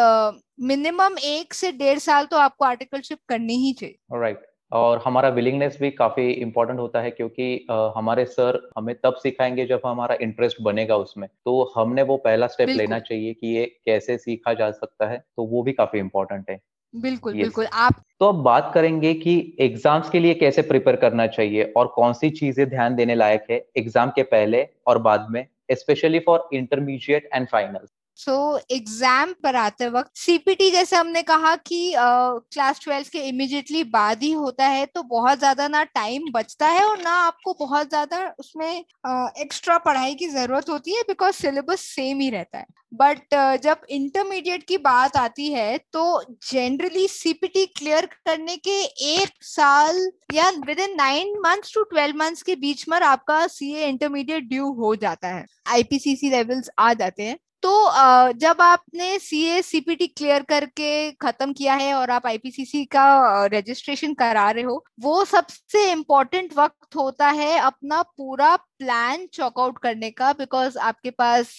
[0.62, 4.55] मिनिमम uh, एक से डेढ़ साल तो आपको आर्टिकलशिप करनी ही चाहिए राइट right.
[4.76, 9.82] और हमारा विलिंगनेस भी काफ़ी इम्पोर्टेंट होता है क्योंकि हमारे सर हमें तब सिखाएँगे जब
[9.86, 14.54] हमारा इंटरेस्ट बनेगा उसमें। तो हमने वो पहला स्टेप लेना चाहिए कि ये कैसे सीखा
[14.54, 16.60] जा सकता है तो वो भी काफ़ी इम्पोर्टेंट है।
[16.94, 17.42] बिल्कुल yes.
[17.42, 21.88] बिल्कुल आप तो अब बात करेंगे कि एग्ज़ाम्स के लिए कैसे प्रिपेयर करना चाहिए और
[21.88, 26.48] कौन सी चीज़ें ध्यान देने लायक है एग्ज़ाम के पहले और बाद में specially for
[26.54, 32.80] intermediate and final so so, exam पर आते वक्त सीपीटी जैसे हमने कहा कि क्लास
[32.84, 37.02] ट्वेल्थ के इमिजिएटली बाद ही होता है तो बहुत ज़्यादा ना टाइम बचता है और
[37.02, 42.30] ना आपको बहुत ज़्यादा उसमें एक्स्ट्रा पढ़ाई की ज़रूरत होती है बिकॉज़ सिलेबस सेम ही
[42.30, 48.56] रहता है। बट uh, जब इंटरमीडिएट की बात आती है तो जनरली सीपीटी क्लियर करने
[48.58, 48.80] के
[49.14, 50.00] एक साल
[50.34, 50.50] या
[50.80, 55.28] within nine months to twelve months के बीच में आपका सीए इंटरमीडिएट ड्यू हो जाता
[55.28, 61.54] है। आईपीसीसी लेवल्स आ जाते हैं। तो जब आपने सी ए सीपीटी क्लियर करके खत्म
[61.54, 67.30] किया है और आप आईपीसीसी का रजिस्ट्रेशन करा रहे हो, वो सबसे इम्पोर्टेंट वक्त होता
[67.30, 71.58] है अपना पूरा प्लान चॉकआउट करने का बिकॉज़ आपके पास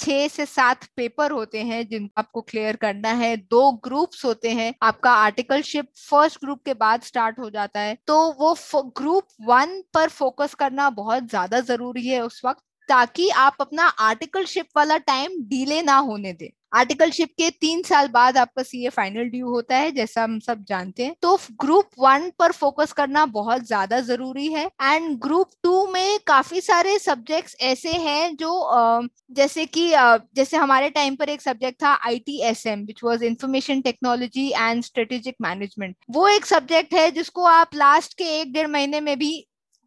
[0.00, 4.72] छह से सात पेपर होते हैं जिन आपको क्लियर करना है, दो ग्रुप्स होते हैं,
[4.82, 8.54] आपका आर्टिकलशिप फ़र्स्ट ग्रुप के बाद स्टार्ट हो जाता है तो वो
[8.98, 14.66] ग्रुप वन पर फोकस करना बहुत ज़्यादा ज़रूरी है उस वक्त ताकि आप अपना आर्टिकलशिप
[14.76, 19.48] वाला टाइम डिले ना होने दें। आर्टिकलशिप के तीन साल बाद आपका सीए फाइनल ड्यू
[19.48, 24.00] होता है, जैसा हम सब जानते हैं। तो ग्रुप वन पर फोकस करना बहुत ज़्यादा
[24.00, 29.90] ज़रूरी है। एंड ग्रुप टू में काफ़ी सारे सब्जेक्ट्स ऐसे हैं जो जैसे कि
[30.36, 34.48] जैसे हमारे टाइम पर एक सब्जेक्ट था I T S M which was information technology
[34.50, 39.16] and strategic management वो एक सब्जेक्ट है जिसको आप लास्ट के एक डेढ़ महीने में
[39.18, 39.32] भी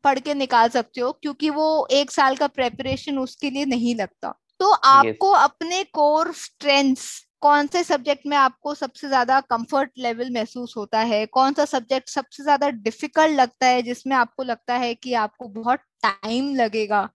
[0.03, 4.33] पढ़ के निकाल सकते हो क्योंकि वो एक साल का प्रेपरेशन उसके लिए नहीं लगता
[4.59, 5.43] तो आपको yes.
[5.43, 7.09] अपने कोर स्ट्रेंथ्स
[7.41, 12.09] कौन से सब्जेक्ट में आपको सबसे ज़्यादा कंफर्ट लेवल महसूस होता है कौन सा सब्जेक्ट
[12.09, 17.09] सबसे ज़्यादा डिफ़िकल्ट लगता है जिसमें आपको लगता है कि आपको बहुत टाइम लगेगा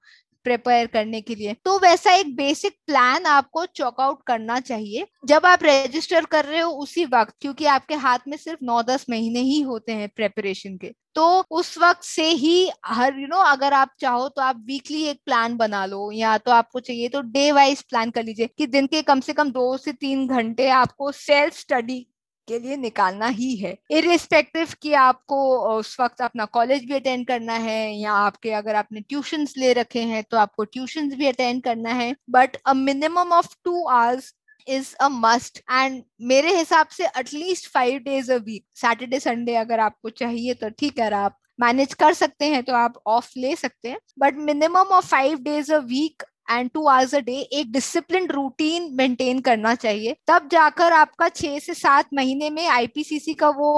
[0.46, 5.64] प्रिपेयर करने के लिए। तो वैसा एक बेसिक प्लान आपको चॉकआउट करना चाहिए। जब आप
[5.64, 9.60] रजिस्टर कर रहे हो उसी वक्त क्योंकि आपके हाथ में सिर्फ़ नौ दस महीने ही
[9.62, 13.72] होते हैं प्रेपरेशन के तो उस वक्त से ही हर यू you नो know, अगर
[13.72, 17.50] आप चाहो तो आप वीकली एक प्लान बना लो या तो आपको चाहिए तो डे
[17.52, 21.10] वाइज प्लान कर लीजिए कि दिन के कम से कम दो से तीन घंटे आपको
[21.12, 22.06] सेल्फ स्टडी
[22.48, 27.54] के लिए निकालना ही है। इरिस्पेक्टिव कि आपको उस वक्त अपना कॉलेज भी अटेंड करना
[27.60, 31.92] है या आपके अगर आपने ट्यूशंस ले रखे हैं तो आपको ट्यूशंस भी अटेंड करना
[31.94, 34.32] है। But a minimum of two hours
[34.66, 39.80] is a must and मेरे हिसाब से at least five days a week Saturday Sunday अगर
[39.80, 43.88] आपको चाहिए तो ठीक है आप मैनेज कर सकते हैं तो आप ऑफ़ ले सकते
[43.88, 48.26] हैं। But minimum of five days a week and two hours a day एक डिसिप्लिन
[48.28, 53.70] रूटीन मेंटेन करना चाहिए। तब जाकर आपका छह से सात महीने में आईपीसीसी का वो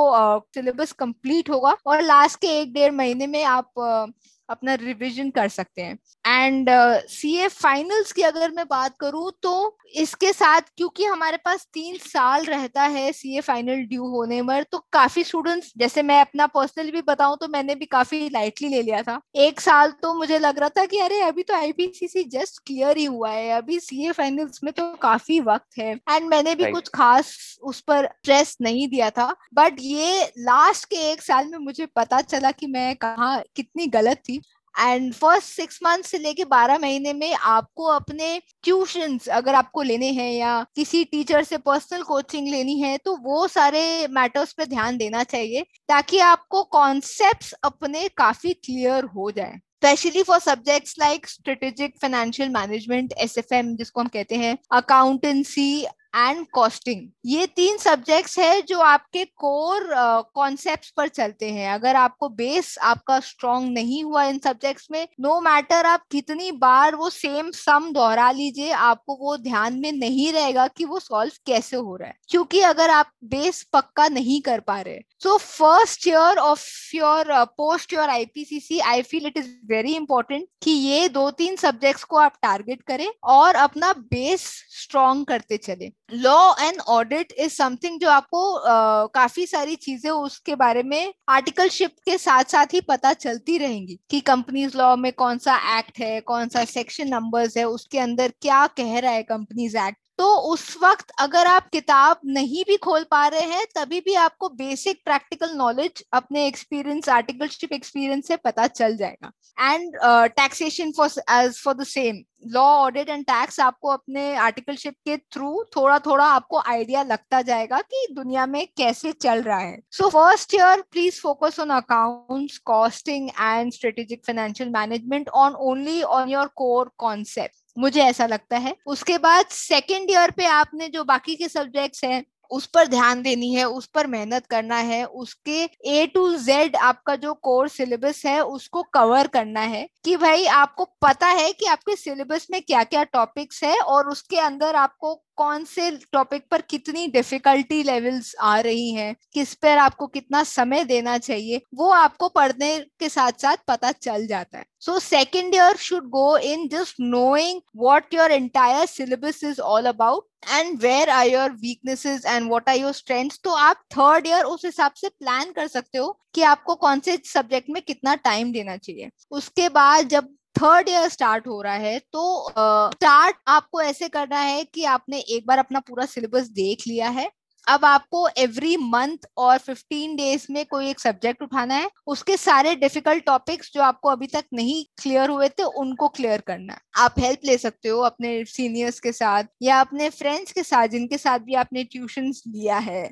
[0.54, 4.12] सिलेबस uh, कंप्लीट होगा और लास्ट के एक डेढ़ महीने में आप uh,
[4.48, 6.68] अपना रिवीजन कर सकते हैं। एंड
[7.10, 11.96] सी ए फाइनल्स की अगर मैं बात करूँ तो इसके साथ क्योंकि हमारे पास तीन
[11.98, 16.46] साल रहता है सी ए फाइनल ड्यू होने पर तो काफ़ी स्टूडेंट्स जैसे मैं अपना
[16.48, 20.38] पर्सनली भी बताऊँ तो मैंने भी काफ़ी लाइटली ले लिया था। एक साल तो मुझे
[20.38, 24.06] लग रहा था कि अरे अभी तो आईपीसीसी जस्ट क्लियर ही हुआ है। अभी सी
[24.08, 26.74] ए फाइनल्स में तो काफ़ी वक्त है। एंड मैंने भी right.
[26.74, 31.58] कुछ खास उस पर स्ट्रेस नहीं दिया था। बट ये लास्ट के एक साल में
[31.58, 34.37] मुझे पता चला कि मैं कहा कितनी गलत थी।
[34.80, 40.10] एंड फ़र्स्ट सिक्स मंथ से लेके बारह महीने में आपको अपने ट्यूशन अगर आपको लेने
[40.12, 44.96] हैं या किसी टीचर से पर्सनल कोचिंग लेनी है तो वो सारे मैटर्स पे ध्यान
[44.96, 51.94] देना चाहिए ताकि आपको कॉन्सेप्ट अपने काफ़ी क्लियर हो जाए। Specially for subjects like strategic
[52.02, 58.38] financial management S F M जिसको हम कहते हैं अकाउंटेंसी एंड कॉस्टिंग ये तीन सब्जेक्ट्स
[58.38, 59.86] है जो आपके कोर
[60.34, 65.06] कॉन्सेप्ट uh, पर चलते हैं। अगर आपको बेस आपका स्ट्रॉन्ग नहीं हुआ इन सब्जेक्ट्स में
[65.20, 69.90] नो no मैटर आप कितनी बार वो सेम सम दोहरा लीजिए आपको वो ध्यान में
[69.92, 74.40] नहीं रहेगा कि वो सॉल्व कैसे हो रहा है। क्योंकि अगर आप बेस पक्का नहीं
[74.42, 79.48] कर पा रहे so first year of your post your IPCC I feel it is
[79.66, 84.42] very important कि ये दो तीन सब्जेक्ट्स को आप टारगेट करें और अपना बेस
[84.72, 90.54] स्ट्रॉन्ग करते चले। Law and audit is something जो आपको uh, काफ़ी सारी चीज़ें उसके
[90.54, 95.38] बारे में आर्टिकलशिप के साथ साथ ही पता चलती रहेंगी कि कंपनीज़ लॉ में कौन
[95.38, 99.76] सा एक्ट है कौन सा सेक्शन नंबर्स है उसके अंदर क्या कह रहा है कंपनीज़
[99.78, 104.14] एक्ट तो उस वक्त अगर आप किताब नहीं भी खोल पा रहे हैं, तभी भी
[104.16, 109.96] आपको बेसिक प्रैक्टिकल नॉलेज अपने एक्सपीरियंस आर्टिकलशिप एक्सपीरियंस से पता चल जाएगा। And
[110.32, 115.64] taxation for as for the same law audit and tax आपको अपने आर्टिकलशिप के थ्रू
[115.76, 120.54] थोड़ा थोड़ा आपको आइडिया लगता जाएगा कि दुनिया में कैसे चल रहा है। So first
[120.54, 126.90] year please focus on accounts costing and strategic financial management on only on your core
[126.98, 132.04] concept मुझे ऐसा लगता है। उसके बाद सेकेंड ईयर पे आपने जो बाकी के सब्जेक्ट्स
[132.04, 136.76] हैं, उस पर ध्यान देनी है, उस पर मेहनत करना है, उसके ए टू जेड
[136.76, 141.66] आपका जो कोर्स सिलेबस है, उसको कवर करना है कि भाई आपको पता है कि
[141.66, 146.60] आपके सिलेबस में क्या क्या टॉपिक्स है और उसके अंदर आपको कौन से टॉपिक पर
[146.60, 152.28] कितनी डिफिकल्टी लेवल्स आ रही हैं, किस पर आपको कितना समय देना चाहिए, वो आपको
[152.28, 156.96] पढ़ने के साथ साथ पता चल जाता है। So second year should go in just
[157.00, 162.68] knowing what your entire syllabus is all about and where are your weaknesses and what
[162.68, 166.42] are your strengths तो आप थर्ड ईयर उस हिसाब से प्लान कर सकते हो कि
[166.44, 171.46] आपको कौन से सब्जेक्ट में कितना टाइम देना चाहिए। उसके बाद जब थर्ड ईयर स्टार्ट
[171.46, 175.80] हो रहा है तो स्टार्ट uh, आपको ऐसे करना है कि आपने एक बार अपना
[175.80, 177.28] पूरा सिलेबस देख लिया है।
[177.68, 182.74] अब आपको एवरी मंथ और 15 डेज़ में कोई एक सब्जेक्ट उठाना है, उसके सारे
[182.76, 187.14] डिफ़िकल्ट टॉपिक्स जो आपको अभी तक नहीं क्लियर हुए थे, उनको क्लियर करना है। आप
[187.18, 191.38] हेल्प ले सकते हो अपने सीनियर्स के साथ या अपने फ्रेंड्स के साथ, जिनके साथ
[191.38, 193.10] भी आपने ट्यूशन लिया है,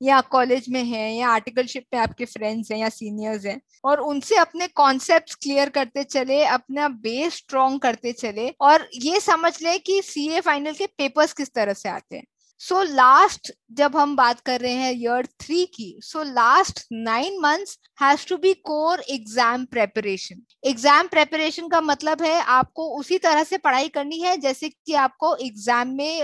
[0.00, 4.36] या कॉलेज में है, या आर्टिकलशिप में आपके फ्रेंड्स हैं, या सीनियर्स हैं, और उनसे
[4.36, 10.00] अपने कॉन्सेप्ट क्लियर करते चले, अपना बेस स्ट्रॉन्ग करते चले, और ये समझ ले कि
[10.02, 12.24] सी ए फाइनल के पेपर्स किस तरह से आते हैं।
[12.60, 17.78] सो लास्ट जब हम बात कर रहे हैं ईयर थ्री की so last nine months
[18.02, 23.58] has to be core exam preparation exam preparation का मतलब है आपको उसी तरह से
[23.58, 26.22] पढ़ाई करनी है जैसे कि आपको एग्ज़ाम में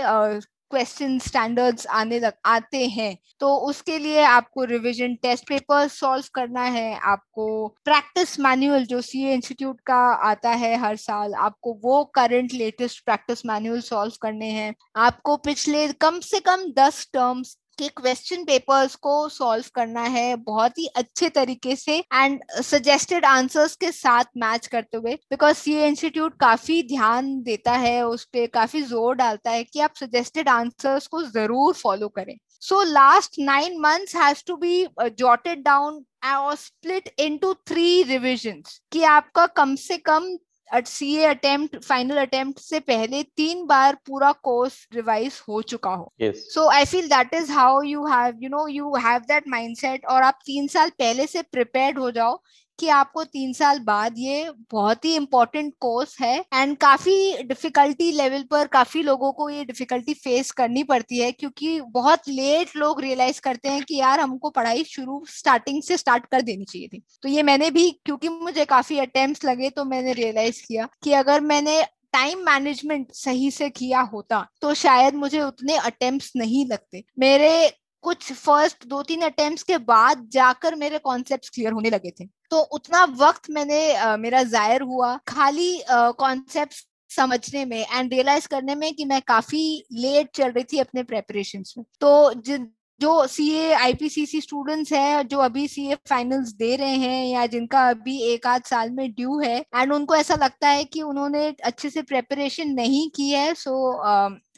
[0.73, 6.61] क्वेश्चन स्टैंडर्ड्स आने लग, आते हैं। तो उसके लिए आपको रिवीजन टेस्ट पेपर सॉल्व करना
[6.61, 12.53] है। आपको प्रैक्टिस मैनुअल जो सी इंस्टीट्यूट का आता है हर साल, आपको वो current
[12.53, 18.43] latest practice manual solve करने हैं। आपको पिछले कम से कम दस टर्म्स के क्वेश्चन
[18.45, 24.25] पेपर्स को सॉल्व करना है बहुत ही अच्छे तरीके से एंड सजेस्टेड आंसर्स के साथ
[24.37, 29.51] मैच करते हुए बिकॉज़ सी इंस्टीट्यूट काफ़ी ध्यान देता है, उस पर काफ़ी ज़ोर डालता
[29.51, 34.55] है कि आप सजेस्टेड आंसर्स को ज़रूर फॉलो करें। So last nine months has to
[34.57, 40.35] be jotted down और स्प्लिट इनटू थ्री रिविजन्स कि आपका कम से कम
[40.81, 46.11] C A attempt final attempt से पहले तीन बार पूरा कोर्स रिवाइज हो चुका हो।
[46.21, 50.23] So I feel that is how you have you know you have that mindset और
[50.23, 52.41] आप तीन साल पहले से प्रिपेयर्ड हो जाओ
[52.79, 58.43] कि आपको तीन साल बाद ये बहुत ही इम्पोर्टेंट कोर्स है एंड काफ़ी डिफिकल्टी लेवल
[58.43, 63.41] पर काफ़ी लोगों को ये डिफिकल्टी फेस करनी पड़ती है क्योंकि बहुत लेट लोग रियलाइज़
[63.41, 67.29] करते हैं कि यार हमको पढ़ाई शुरू स्टार्टिंग से स्टार्ट कर देनी चाहिए थी। तो
[67.29, 71.81] ये मैंने भी, क्योंकि मुझे काफ़ी अटेम्प्ट लगे तो मैंने रियलाइज़ किया कि अगर मैंने
[72.13, 77.71] टाइम मैनेजमेंट सही से किया होता तो शायद मुझे उतने अटेम्प्ट नहीं लगते। मेरे
[78.03, 82.61] कुछ फ़र्स्ट दो तीन अटेम्प्ट के बाद जाकर मेरे कॉन्सेप्ट क्लियर होने लगे थे। तो
[82.75, 88.75] उतना वक्त मैंने uh, मेरा जायर हुआ खाली कॉन्सेप्ट uh, समझने में एंड रियलाइज़ करने
[88.75, 93.49] में कि मैं काफ़ी लेट चल रही थी अपने प्रेपरेशन में। तो जिन जो सी
[93.51, 97.25] ए I P C C students हैं जो अभी सी ए फाइनल्स दे रहे हैं
[97.25, 101.01] या जिनका अभी एक आध साल में ड्यू है एंड उनको ऐसा लगता है कि
[101.01, 103.73] उन्होंने अच्छे से प्रेपरेशन नहीं की है so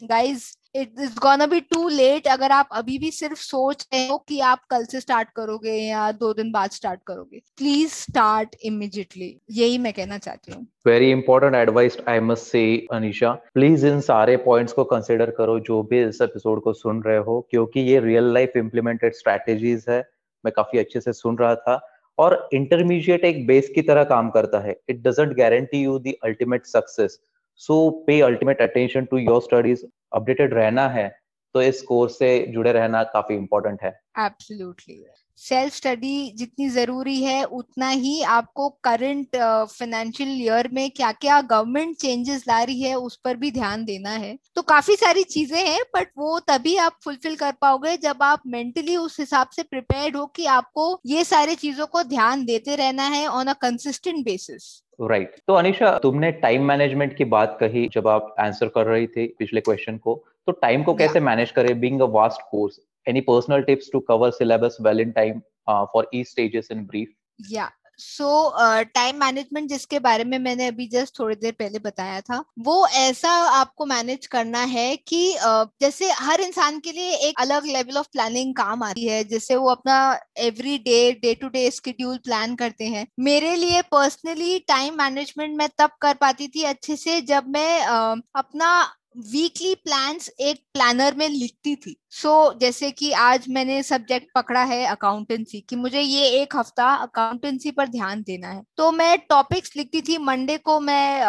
[0.04, 4.18] guys it is gonna be too late अगर आप अभी भी सिर्फ़ सोच रहे हो
[4.28, 9.30] कि आप कल से स्टार्ट करोगे या दो दिन बाद स्टार्ट करोगे प्लीज़ स्टार्ट इमिजिएटली
[9.52, 14.38] यही मैं कहना चाहती हूँ। Very important advice I must say Anisha please इन सारे
[14.46, 18.34] पॉइंट्स को कंसिडर करो जो भी इस एपिसोड को सुन रहे हो, क्योंकि ये रियल
[18.34, 20.00] लाइफ इम्प्लीमेंटेड स्ट्रैटेजीज है।
[20.44, 21.80] मैं काफ़ी अच्छे से सुन रहा था।
[22.18, 26.66] और इंटरमीडिएट एक बेस की तरह काम करता है। It doesn't guarantee you the ultimate
[26.66, 27.20] success
[27.56, 31.08] so pay ultimate attention to your studies updated रहना है
[31.56, 33.90] तो इस कोर्स से जुड़े रहना काफ़ी इम्पोर्टेंट है।
[34.20, 34.96] एब्सोल्युटली
[35.38, 39.36] सेल्फ स्टडी जितनी ज़रूरी है उतना ही आपको करंट
[39.70, 44.10] फाइनेंशियल ईयर में क्या क्या गवर्नमेंट चेंजेस ला रही है उस पर भी ध्यान देना
[44.10, 48.42] है। तो काफ़ी सारी चीज़ें हैं बट वो तभी आप फुलफिल कर पाओगे जब आप
[48.48, 53.08] मेंटली उस हिसाब से प्रिपेयर्ड हो कि आपको ये सारी चीज़ों को ध्यान देते रहना
[53.08, 54.72] है on a consistent basis
[55.02, 55.46] right right.
[55.48, 59.62] तो अनिशा तुमने टाइम मैनेजमेंट की बात कही जब आप आंसर कर रही थी पिछले
[59.62, 61.80] क्वेश्चन को तो टाइम को कैसे मैनेज करें?
[61.80, 65.40] Being a vast course any personal tips to cover syllabus well in time
[65.70, 67.14] for each stages in brief
[67.52, 72.44] या सो टाइम मैनेजमेंट जिसके बारे में मैंने अभी जस्ट थोड़ी देर पहले बताया था
[72.60, 77.66] वो ऐसा आपको मैनेज करना है कि uh, जैसे हर इंसान के लिए एक अलग
[77.66, 82.18] लेवल ऑफ़ प्लानिंग काम आती है। जैसे वो अपना every day day to day schedule
[82.18, 87.22] plan करते हैं। मेरे लिए पर्सनली टाइम मैनेजमेंट मैं तब कर पाती थी अच्छे से
[87.22, 93.12] जब मैं uh, अपना वीकली प्लान्स एक प्लानर में लिखती थी। सो so, जैसे कि
[93.12, 98.48] आज मैंने सब्जेक्ट पकड़ा है अकाउंटेंसी कि मुझे ये एक हफ़्ता अकाउंटेंसी पर ध्यान देना
[98.48, 101.22] है। तो मैं टॉपिक्स लिखती थी। मंडे को मैं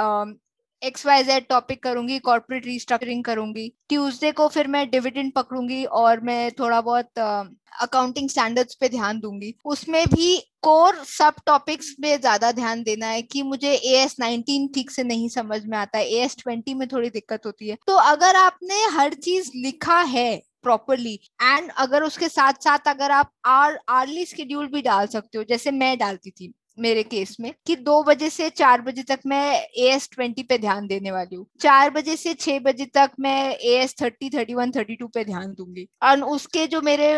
[0.87, 6.21] एक्स वाई जेड टॉपिक करूँगी कॉर्पोरेट रिस्ट्रक्चरिंग करूँगी। ट्यूसडे को फिर मैं डिविडेंड पकड़ूँगी और
[6.21, 12.51] मैं थोड़ा बहुत अकाउंटिंग स्टैंडर्ड्स पे ध्यान दूँगी। उसमें भी कोर सब टॉपिक्स पे ज़्यादा
[12.53, 16.05] ध्यान देना है कि मुझे ए एस नाइनटीन ठीक से नहीं समझ में आता है।
[16.07, 20.37] ए एस ट्वेंटी में थोड़ी दिक्कत होती है। तो अगर आपने हर चीज़ लिखा है
[20.63, 25.45] प्रॉपरली एंड अगर उसके साथ साथ अगर आप आर आर्ली शेड्यूल भी डाल सकते हो,
[25.45, 29.53] जैसे मैं डालती थी। मेरे केस में, कि दो बजे से चार बजे तक मैं
[29.53, 33.39] ए एस ट्वेंटी पे ध्यान देने वाली हूँ। चार बजे से छह बजे तक मैं
[33.51, 37.13] A S thirty thirty one thirty two पे ध्यान दूँगी। और उसके जो मेरे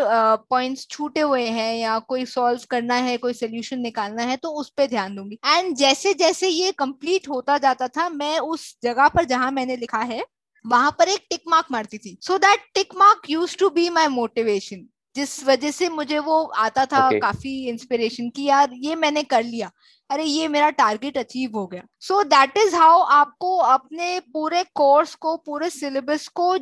[0.51, 4.73] पॉइंट्स छूटे हुए हैं या कोई सॉल्व करना है, कोई सोल्यूशन निकालना है तो उस
[4.79, 9.25] पर ध्यान दूँगी। एंड जैसे जैसे ये कंप्लीट होता जाता था, मैं उस जगह पर
[9.27, 10.25] जहाँ मैंने लिखा है,
[10.65, 14.07] वहाँ पर एक टिक मार्क मारती थी। So that tick mark use to be my
[14.11, 14.87] motivation
[15.19, 17.21] जिस वजह से मुझे वो आता था okay.
[17.23, 19.71] काफ़ी इंस्पिरेशन की यार ये मैंने कर लिया।
[20.11, 25.15] अरे ये मेरा टारगेट अचीव हो गया। सो दैट इज़ हाउ आपको अपने पूरे कोर्स
[25.17, 26.57] को पूरे सिलेबस को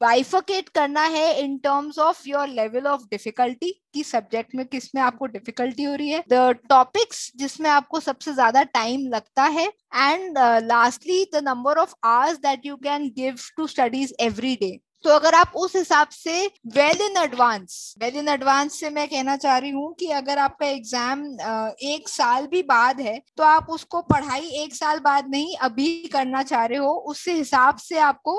[0.00, 5.26] बाइफिकेट करना है in terms of your level of difficulty की सब्जेक्ट में किसमें आपको
[5.26, 11.24] डिफिकल्टी हो रही है द टॉपिक्स जिसमें आपको सबसे ज़्यादा टाइम लगता है and lastly
[11.34, 15.52] the number of hours that you can give to studies every day तो अगर आप
[15.56, 19.94] उस हिसाब से well in advance well in advance से मैं कहना चाह रही हूँ
[20.00, 21.24] कि अगर आपका एग्ज़ाम
[21.84, 26.42] एक साल भी बाद है तो आप उसको पढ़ाई एक साल बाद नहीं, अभी करना
[26.42, 28.36] चाह रहे हो उस हिसाब से आपको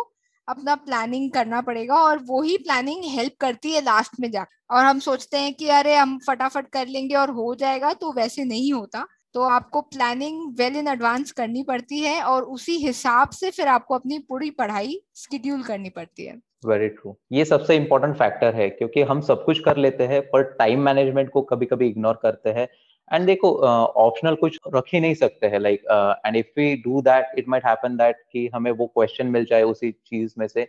[0.48, 4.86] अपना प्लानिंग करना पड़ेगा और वो ही प्लानिंग हेल्प करती है लास्ट में जाकर और
[4.86, 8.72] हम सोचते हैं कि अरे, हम फटाफट कर लेंगे और हो जाएगा तो वैसे नहीं
[8.74, 13.68] होता। तो आपको प्लानिंग वेल इन एडवांस करनी पड़ती है और उसी हिसाब से फिर
[13.70, 18.70] आपको अपनी पूरी पढ़ाई स्केड्यूल करनी पड़ती है। वेरी ट्रू ये सबसे इम्पोर्टेंट फैक्टर है
[18.70, 22.50] क्योंकि हम सब कुछ कर लेते हैं पर टाइम मैनेजमेंट को कभी कभी इग्नोर करते
[22.50, 22.68] हैं।
[23.12, 25.84] एंड देखो ऑप्शनल uh, कुछ रख ही नहीं सकते हैं like
[26.26, 29.64] and if we do that it might happen that कि हमें वो क्वेश्चन मिल जाए
[29.64, 30.64] उसी चीज़ में से।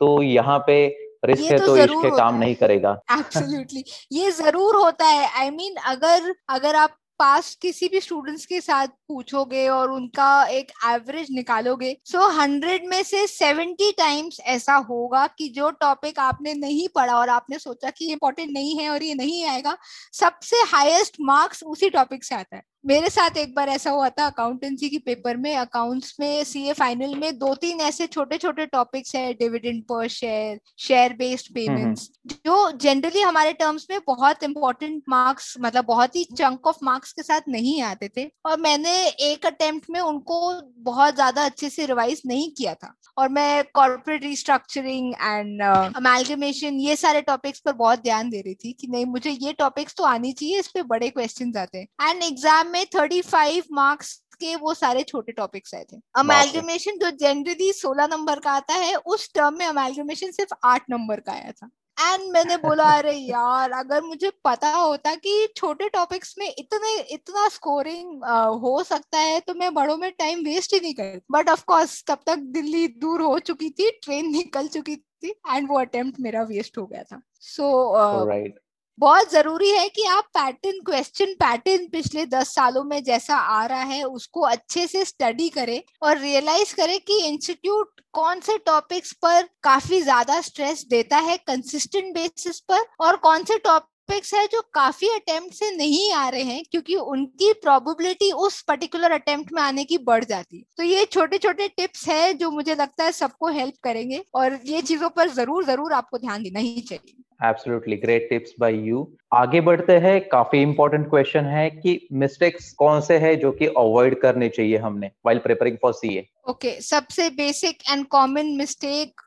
[0.00, 0.86] तो यहाँ पे
[1.24, 5.52] रिस्क है तो, तो इश्क काम नहीं करेगा। एब्सोल्युटली ये ज़रूर होता है। आई I
[5.52, 10.72] मीन mean, अगर अगर आप पास किसी भी स्टूडेंट्स के साथ पूछोगे और उनका एक
[10.84, 16.54] एवरेज निकालोगे सो so हंड्रेड में से सेवेंटी टाइम्स ऐसा होगा कि जो टॉपिक आपने
[16.54, 19.76] नहीं पढ़ा और आपने सोचा कि इम्पोर्टेंट नहीं है और ये नहीं आएगा
[20.12, 24.26] सबसे हाईएस्ट मार्क्स उसी टॉपिक से आता है। मेरे साथ एक बार ऐसा हुआ था
[24.26, 29.14] अकाउंटेंसी के पेपर में अकाउंट्स में सीए फाइनल में दो तीन ऐसे छोटे छोटे टॉपिक्स
[29.14, 32.10] है डिविडेंड पर शेयर शेयर बेस्ड पेमेंट्स
[32.46, 37.22] जो जनरली हमारे टर्म्स में बहुत इंपॉर्टेंट मार्क्स मतलब बहुत ही चंक ऑफ़ मार्क्स के
[37.22, 38.92] साथ नहीं आते थे और मैंने
[39.24, 40.38] एक अटेम्प्ट में उनको
[40.82, 46.96] बहुत ज़्यादा अच्छे से रिवाइज नहीं किया था। और मैं कॉर्पोरेट रिस्ट्रक्चरिंग एंड अमेलगमेशन ये
[46.96, 50.32] सारे टॉपिक्स पर बहुत ध्यान दे रही थी कि नहीं मुझे ये टॉपिक्स तो आनी
[50.32, 54.74] चाहिए इस पे बड़े क्वेश्चन आते हैं। एंड एग्ज़ाम में थर्टी फाइव मार्क्स के वो
[54.74, 59.58] सारे छोटे टॉपिक्स आए थे। अमेलगमेशन जो जनरली सोलह नंबर का आता है उस टर्म
[59.58, 64.30] में अमेलगमेशन सिर्फ़ आठ नंबर का आया था। एंड मैंने बोला अरे यार अगर मुझे
[64.44, 68.24] पता होता कि छोटे टॉपिक्स में इतने इतना स्कोरिंग
[68.62, 71.20] हो सकता है तो मैं बड़ों में टाइम वेस्ट ही नहीं करती.
[71.30, 75.78] बट ऑफकोर्स तब तक दिल्ली दूर हो चुकी थी ट्रेन निकल चुकी थी एंड वो
[75.78, 78.65] अटेम्प्ट मेरा वेस्ट हो गया था। सो so, uh,
[78.98, 83.82] बहुत ज़रूरी है कि आप पैटर्न क्वेश्चन पैटर्न पिछले दस सालों में जैसा आ रहा
[83.82, 89.42] है, उसको अच्छे से स्टडी करें और रियलाइज़ करें कि इंस्टीट्यूट कौन से टॉपिक्स पर
[89.62, 95.08] काफ़ी ज़्यादा स्ट्रेस देता है कंसिस्टेंट बेसिस पर और कौन से टॉपिक्स है जो काफ़ी
[95.10, 99.98] अटेम्प्ट से नहीं आ रहे हैं क्योंकि उनकी प्रोबेबिलिटी उस पर्टिकुलर अटेम्प्ट में आने की
[100.00, 103.74] बढ़ जाती है। तो ये छोटे छोटे टिप्स है जो मुझे लगता है सबको हेल्प
[103.84, 108.54] करेंगे और ये चीज़ों पर ज़रूर ज़रूर आपको ध्यान देना ही चाहिए। Absolutely great tips
[108.60, 113.50] by you आगे बढ़ते हैं। काफ़ी इंपॉर्टेंट क्वेश्चन है कि मिस्टेक्स कौन से हैं जो
[113.52, 119.22] कि अवॉइड करने चाहिए हमने while preparing for CA okay सबसे बेसिक एंड कॉमन मिस्टेक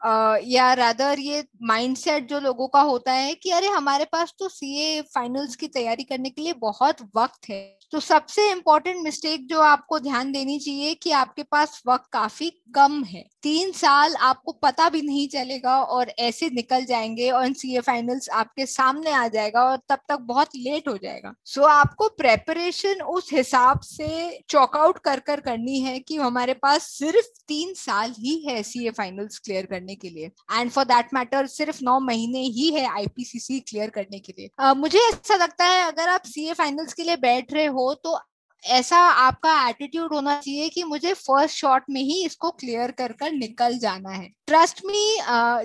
[0.47, 5.01] या रादर ये माइंडसेट जो लोगों का होता है कि अरे हमारे पास तो सीए
[5.15, 9.99] फाइनल्स की तैयारी करने के लिए बहुत वक्त है। तो सबसे इम्पोर्टेंट मिस्टेक जो आपको
[9.99, 15.01] ध्यान देनी चाहिए कि आपके पास वक्त काफ़ी कम है। तीन साल आपको पता भी
[15.01, 19.77] नहीं चलेगा और ऐसे निकल जाएँगे और सी ए फाइनल्स आपके सामने आ जाएगा और
[19.89, 25.19] तब तक बहुत लेट हो जाएगा। सो so, आपको प्रेपरेशन उस हिसाब से चॉकआउट कर
[25.19, 29.65] कर करनी है कि हमारे पास सिर्फ़ तीन साल ही है सी ए फाइनल्स क्लियर
[29.65, 34.19] करने के लिए। एंड फॉर दैट मैटर सिर्फ़ नौ महीने ही है आईपीसीसी क्लियर करने
[34.19, 37.53] के लिए। uh, मुझे ऐसा लगता है अगर आप सी ए फाइनल्स के लिए बैठ
[37.53, 38.19] रहे हो तो
[38.63, 43.31] ऐसा आपका एटीट्यूड होना चाहिए कि मुझे फ़र्स्ट शॉट में ही इसको क्लियर कर कर
[43.31, 45.17] निकल जाना है। ट्रस्ट मी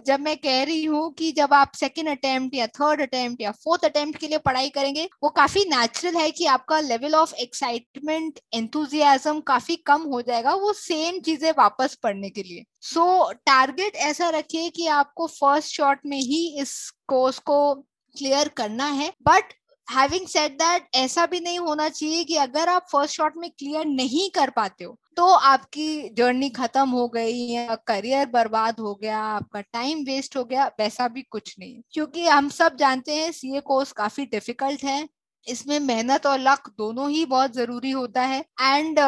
[0.07, 3.85] जब मैं कह रही हूँ कि जब आप सेकेंड अटेम्प्ट या थर्ड अटेम्प्ट या फोर्थ
[3.85, 9.41] अटेम्प्ट के लिए पढ़ाई करेंगे वो काफ़ी नेचुरल है कि आपका लेवल ऑफ़ एक्साइटमेंट एंथुजियाजम
[9.41, 14.29] काफ़ी कम हो जाएगा वो सेम चीज़ें वापस पढ़ने के लिए। सो so, टारगेट ऐसा
[14.29, 17.75] रखिए कि आपको फ़र्स्ट शॉट में ही इस कोर्स को
[18.17, 19.53] क्लियर करना है बट
[19.89, 23.85] हैविंग सेट दैट ऐसा भी नहीं होना चाहिए कि अगर आप फ़र्स्ट शॉट में क्लियर
[23.87, 29.19] नहीं कर पाते हो तो आपकी जर्नी खत्म हो गई या करियर बर्बाद हो गया,
[29.19, 33.61] आपका टाइम वेस्ट हो गया, वैसा भी कुछ नहीं। क्योंकि हम सब जानते हैं सीए
[33.63, 35.09] कोर्स काफ़ी डिफ़िकल्ट है।
[35.47, 38.99] इसमें मेहनत और लक दोनों ही बहुत ज़रूरी होता है। And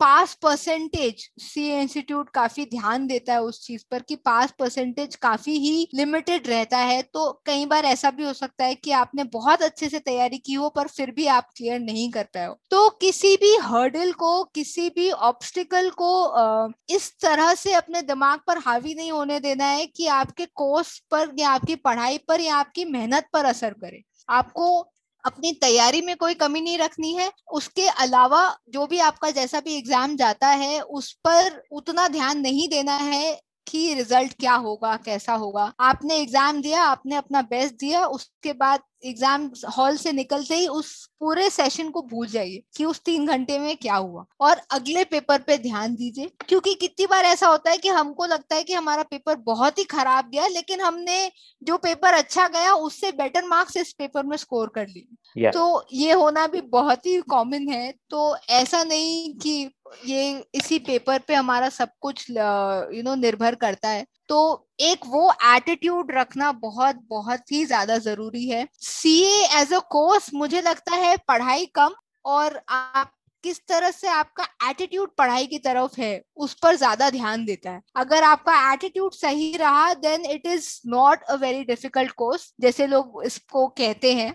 [0.00, 5.56] pass percentage C institute काफ़ी ध्यान देता है उस चीज़ पर कि पास परसेंटेज काफ़ी
[5.58, 9.62] ही लिमिटेड रहता है। तो कई बार ऐसा भी हो सकता है कि आपने बहुत
[9.62, 12.88] अच्छे से तैयारी की हो पर फिर भी आप क्लियर नहीं कर पाए हो। तो
[13.00, 18.94] किसी भी हर्डल को, किसी भी ऑब्स्टिकल को इस तरह से अपने दिमाग पर हावी
[18.94, 23.28] नहीं होने देना है कि आपके कोर्स पर या आपकी पढ़ाई पर या आपकी मेहनत
[23.32, 24.89] पर असर करे। आपको
[25.24, 29.76] अपनी तैयारी में कोई कमी नहीं रखनी है। उसके अलावा जो भी आपका जैसा भी
[29.76, 33.40] एग्ज़ाम जाता है, उस पर उतना ध्यान नहीं देना है।
[33.70, 38.80] कि रिज़ल्ट क्या होगा कैसा होगा। आपने एग्ज़ाम दिया आपने अपना बेस्ट दिया उसके बाद
[39.04, 40.88] एग्ज़ाम हॉल से निकलते ही उस
[41.20, 45.38] पूरे सेशन को भूल जाइए कि उस तीन घंटे में क्या हुआ। और अगले पेपर
[45.38, 49.02] पे ध्यान दीजिए क्योंकि कितनी बार ऐसा होता है कि हमको लगता है कि हमारा
[49.02, 51.30] पेपर बहुत ही खराब गया लेकिन हमने
[51.62, 55.06] जो पेपर अच्छा गया उससे बेटर मार्क्स इस पेपर में स्कोर कर लिए।
[55.36, 55.52] Yeah.
[55.52, 59.70] तो ये होना भी बहुत ही कॉमन है। तो ऐसा नहीं कि
[60.06, 65.30] ये इसी पेपर पे हमारा सब कुछ यू नो निर्भर करता है। तो एक वो
[65.46, 71.16] एटीट्यूड रखना बहुत बहुत ही ज़्यादा ज़रूरी है। सीए एज अ कोर्स मुझे लगता है
[71.28, 71.94] पढ़ाई कम
[72.26, 73.12] और आप
[73.44, 77.80] किस तरह से आपका एटीट्यूड पढ़ाई की तरफ़ है, उस पर ज़्यादा ध्यान देता है।
[77.96, 83.22] अगर आपका एटीट्यूड सही रहा then it is not a very difficult course जैसे लोग
[83.26, 84.34] इसको कहते हैं।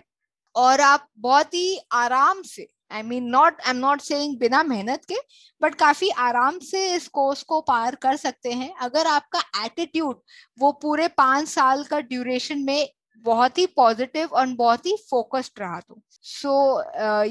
[0.54, 5.04] और आप बहुत ही आराम से I mean not I am not saying बिना मेहनत
[5.08, 5.16] के
[5.62, 10.20] बट काफ़ी आराम से इस कोर्स को पार कर सकते हैं। अगर आपका एटीट्यूड
[10.58, 12.88] वो पूरे पाँच साल का ड्यूरेशन में
[13.24, 16.52] बहुत ही पॉजिटिव और बहुत ही फोकस्ड रहा तो। So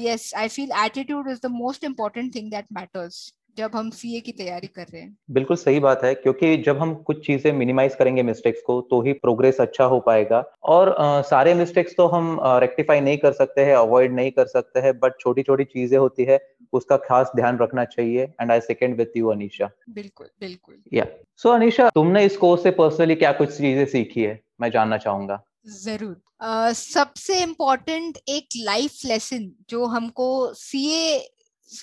[0.00, 4.32] yes I feel attitude is the most important thing that matters जब हम सीए की
[4.32, 8.22] तैयारी कर रहे हैं। बिल्कुल सही बात है क्योंकि जब हम कुछ चीज़ें मिनिमाइज करेंगे
[8.22, 13.00] मिस्टेक्स को तो ही प्रोग्रेस अच्छा हो पाएगा। और आ, सारे मिस्टेक्स तो हम रेक्टिफाई
[13.00, 16.38] नहीं कर सकते हैं अवॉइड नहीं कर सकते हैं बट छोटी छोटी चीज़ें होती है
[16.72, 21.50] उसका खास ध्यान रखना चाहिए। And I second with you Anisha बिल्कुल बिल्कुल। या सो
[21.50, 24.40] अनिशा तुमने इस कोर्स से पर्सनली क्या कुछ चीज़ें सीखी है?
[24.60, 31.16] मैं जानना चाहूँगा। ज़रूर। uh, सबसे इम्पोर्टेंट एक लाइफ लेसन जो हमको सीए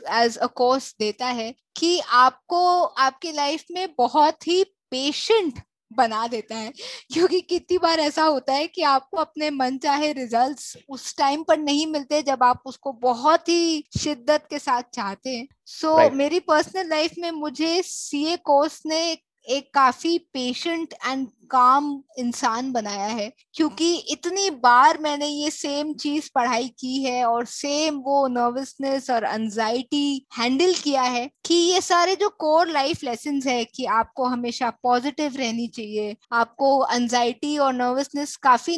[0.09, 5.61] एज अ कोर्स देता है कि आपको आपकी लाइफ में बहुत ही पेशेंट
[5.97, 6.73] बना देता है
[7.13, 11.57] क्योंकि कितनी बार ऐसा होता है कि आपको अपने मन चाहे रिजल्ट्स उस टाइम पर
[11.57, 16.13] नहीं मिलते जब आप उसको बहुत ही शिद्दत के साथ चाहते हैं सो so, right.
[16.13, 19.17] मेरी पर्सनल लाइफ में मुझे सीए कोर्स ने
[19.48, 21.88] एक काफ़ी पेशेंट एंड काम
[22.20, 27.98] इंसान बनाया है, क्योंकि इतनी बार मैंने ये सेम चीज़ पढ़ाई की है और सेम
[28.06, 33.64] वो नर्वसनेस और एंजाइटी हैंडल किया है कि ये सारे जो कोर लाइफ लेसन है
[33.66, 38.78] कि आपको हमेशा पॉजिटिव रहनी चाहिए, आपको एंजाइटी और नर्वसनेस काफ़ी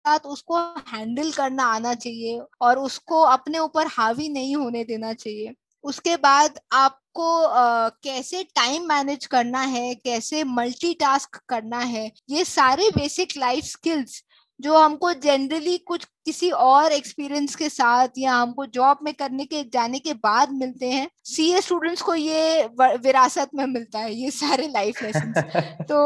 [0.00, 0.58] साथ उसको
[0.88, 5.52] हैंडल करना आना चाहिए और उसको अपने ऊपर हावी नहीं होने देना चाहिए।
[5.84, 12.90] उसके बाद आपको uh, कैसे टाइम मैनेज करना है कैसे मल्टीटास्क करना है ये सारे
[12.90, 14.22] बेसिक लाइफ स्किल्स
[14.60, 19.62] जो हमको जनरली कुछ किसी और एक्सपीरियंस के साथ या हमको जॉब में करने के
[19.64, 24.68] जाने के बाद मिलते हैं सीए स्टूडेंट्स को ये विरासत में मिलता है ये सारे
[24.68, 25.32] लाइफ लेसन
[25.82, 26.02] तो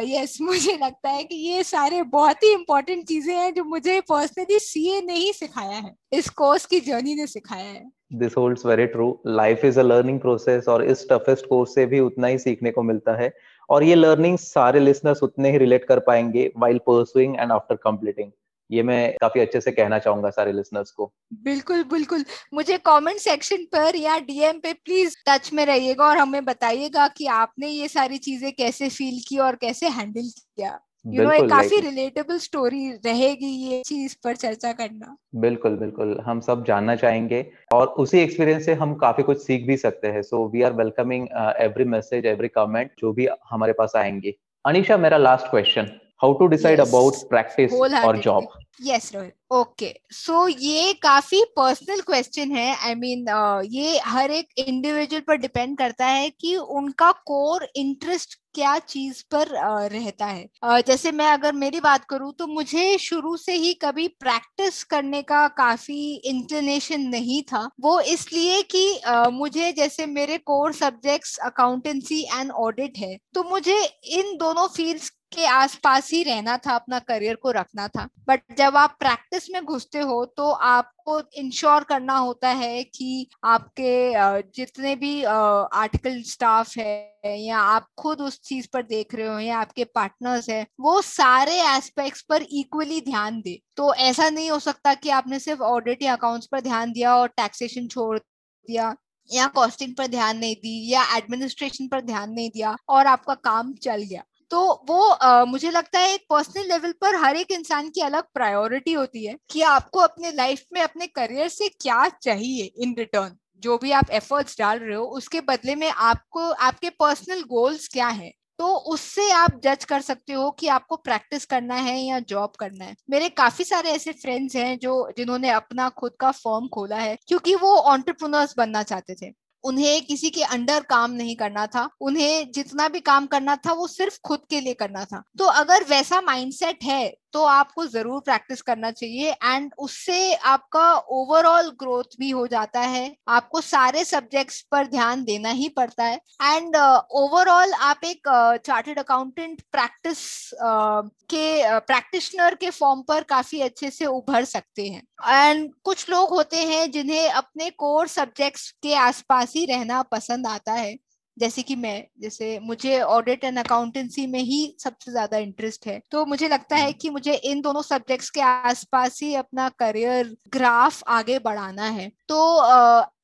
[0.00, 4.58] यस मुझे लगता है कि ये सारे बहुत ही इंपॉर्टेंट चीज़ें हैं जो मुझे पर्सनली
[4.58, 7.90] सीए ने ही सिखाया है इस कोर्स की जर्नी ने सिखाया है.
[8.12, 12.00] This holds very true life is a learning process और इस टफेस्ट कोर्स से भी
[12.00, 13.32] उतना ही सीखने को मिलता है।
[13.70, 18.30] और ये लर्निंग सारे लिसनर्स उतने ही रिलेट कर पाएँगे while pursuing and after completing
[18.70, 21.12] ये मैं काफ़ी अच्छे से कहना चाहूँगा सारे लिसनर्स को।
[21.44, 26.44] बिल्कुल बिल्कुल। मुझे कमेंट सेक्शन पर या डीएम पे प्लीज़ टच में रहिएगा और हमें
[26.44, 30.78] बताइएगा कि आपने ये सारी चीज़ें कैसे फील की और कैसे हैंडल किया।
[31.08, 36.40] यू नो एक काफ़ी रिलेटेबल स्टोरी रहेगी ये चीज़ पर चर्चा करना। बिल्कुल बिल्कुल हम
[36.40, 40.46] सब जानना चाहेंगे और उसी एक्सपीरियंस से हम काफ़ी कुछ सीख भी सकते हैं। So
[40.48, 41.26] we are welcoming
[41.60, 44.34] every message every comment जो भी हमारे पास आएँगे।
[44.64, 45.90] अनिशा मेरा last question
[46.22, 48.48] how to decide about practice और job
[48.82, 52.74] yes Rohit okay so ये काफ़ी पर्सनल क्वेश्चन है.
[52.76, 57.10] I I mean mean, uh, ये हर एक इंडिविजुअल पर डिपेंड करता है कि उनका
[57.26, 62.32] कोर इंटरेस्ट क्या चीज़ पर uh, रहता है। uh, जैसे मैं अगर मेरी बात करूँ
[62.38, 68.62] तो मुझे शुरू से ही कभी प्रैक्टिस करने का काफ़ी इंक्लिनेशन नहीं था। वो इसलिए
[68.62, 73.78] कि uh, मुझे जैसे मेरे core subjects accountancy and audit है तो मुझे
[74.18, 78.76] इन दोनों फील्ड्स के आसपास ही रहना था, अपना करियर को रखना था। बट जब
[78.76, 85.22] आप प्रैक्टिस में घुसते हो तो आपको इंश्योर करना होता है कि आपके जितने भी
[85.24, 90.48] आर्टिकल स्टाफ है, या आप खुद उस चीज़ पर देख रहे हो, या आपके पार्टनर्स
[90.50, 95.38] है, वो सारे एस्पेक्ट्स पर इक्वली ध्यान दे। तो ऐसा नहीं हो सकता कि आपने
[95.38, 98.94] सिर्फ़ ऑडिट या अकाउंट्स पर ध्यान दिया और टैक्सेशन छोड़ दिया,
[99.30, 103.72] या कॉस्टिंग पर ध्यान नहीं दी, या एडमिनिस्ट्रेशन पर ध्यान नहीं दिया, और आपका काम
[103.82, 107.88] चल गया। तो वो आ, मुझे लगता है एक पर्सनल लेवल पर हर एक इंसान
[107.90, 112.64] की अलग प्रायोरिटी होती है कि आपको अपने लाइफ में अपने करियर से क्या चाहिए
[112.82, 117.42] इन रिटर्न जो भी आप एफर्ट्स डाल रहे हो उसके बदले में आपको आपके पर्सनल
[117.44, 118.30] गोल्स क्या है?
[118.58, 122.84] तो उससे आप जज कर सकते हो कि आपको प्रैक्टिस करना है या जॉब करना
[122.84, 127.16] है। मेरे काफ़ी सारे ऐसे फ्रेंड्स हैं जो जिन्होंने अपना खुद का फॉर्म खोला है
[127.28, 129.30] क्योंकि वो ऑन्टरप्रनर्स बनना चाहते थे।
[129.64, 133.86] उन्हें किसी के अंडर काम नहीं करना था, उन्हें जितना भी काम करना था वो
[133.86, 138.62] सिर्फ़ खुद के लिए करना था। तो अगर वैसा माइंडसेट है तो आपको ज़रूर प्रैक्टिस
[138.62, 144.86] करना चाहिए एंड उससे आपका ओवरऑल ग्रोथ भी हो जाता है। आपको सारे सब्जेक्ट्स पर
[144.86, 148.28] ध्यान देना ही पड़ता है एंड ओवरऑल uh, आप एक
[148.66, 150.20] चार्टेड अकाउंटेंट प्रैक्टिस
[150.54, 156.30] के प्रैक्टिशनर uh, के फॉर्म पर काफ़ी अच्छे से उभर सकते हैं। एंड कुछ लोग
[156.30, 160.96] होते हैं जिन्हें अपने कोर सब्जेक्ट्स के आसपास ही रहना पसंद आता है।
[161.38, 166.24] जैसे कि मैं जैसे मुझे ऑडिट एंड अकाउंटेंसी में ही सबसे ज़्यादा इंटरेस्ट है। तो
[166.26, 171.38] मुझे लगता है कि मुझे इन दोनों सब्जेक्ट्स के आसपास ही अपना करियर ग्राफ आगे
[171.40, 172.38] बढ़ाना है। तो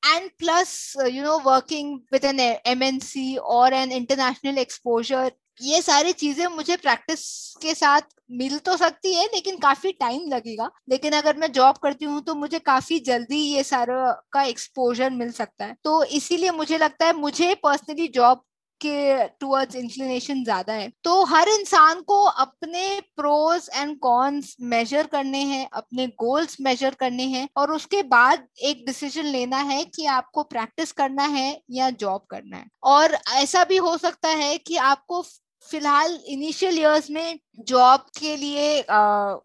[0.07, 6.47] and plus you know working with an MNC और एन इंटरनेशनल एक्सपोजर ये सारी चीज़ें
[6.49, 7.21] मुझे प्रैक्टिस
[7.63, 8.01] के साथ
[8.33, 12.35] मिल तो सकती है, लेकिन काफ़ी टाइम लगेगा। लेकिन अगर मैं जॉब करती हूँ तो
[12.35, 17.13] मुझे काफ़ी जल्दी ये सारा का एक्सपोजर मिल सकता है। तो इसीलिए मुझे लगता है,
[17.15, 18.43] मुझे पर्सनली जॉब
[18.81, 25.39] के टूवर्ड्स इंक्लिनेशन ज़्यादा है। तो हर इंसान को अपने प्रोज एंड कॉन्स मेजर करने
[25.41, 30.43] हैं, अपने गोल्स मेजर करने हैं, और उसके बाद एक डिसीज़न लेना है कि आपको
[30.45, 35.23] प्रैक्टिस करना है या जॉब करना है। और ऐसा भी हो सकता है कि आपको
[35.71, 38.79] फ़िलहाल इनिशियल इयर्स में जॉब के लिए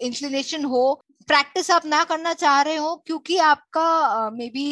[0.08, 4.64] इंक्लिनेशन हो प्रैक्टिस आप ना करना चाह रहे हो क्योंकि आपका मे बी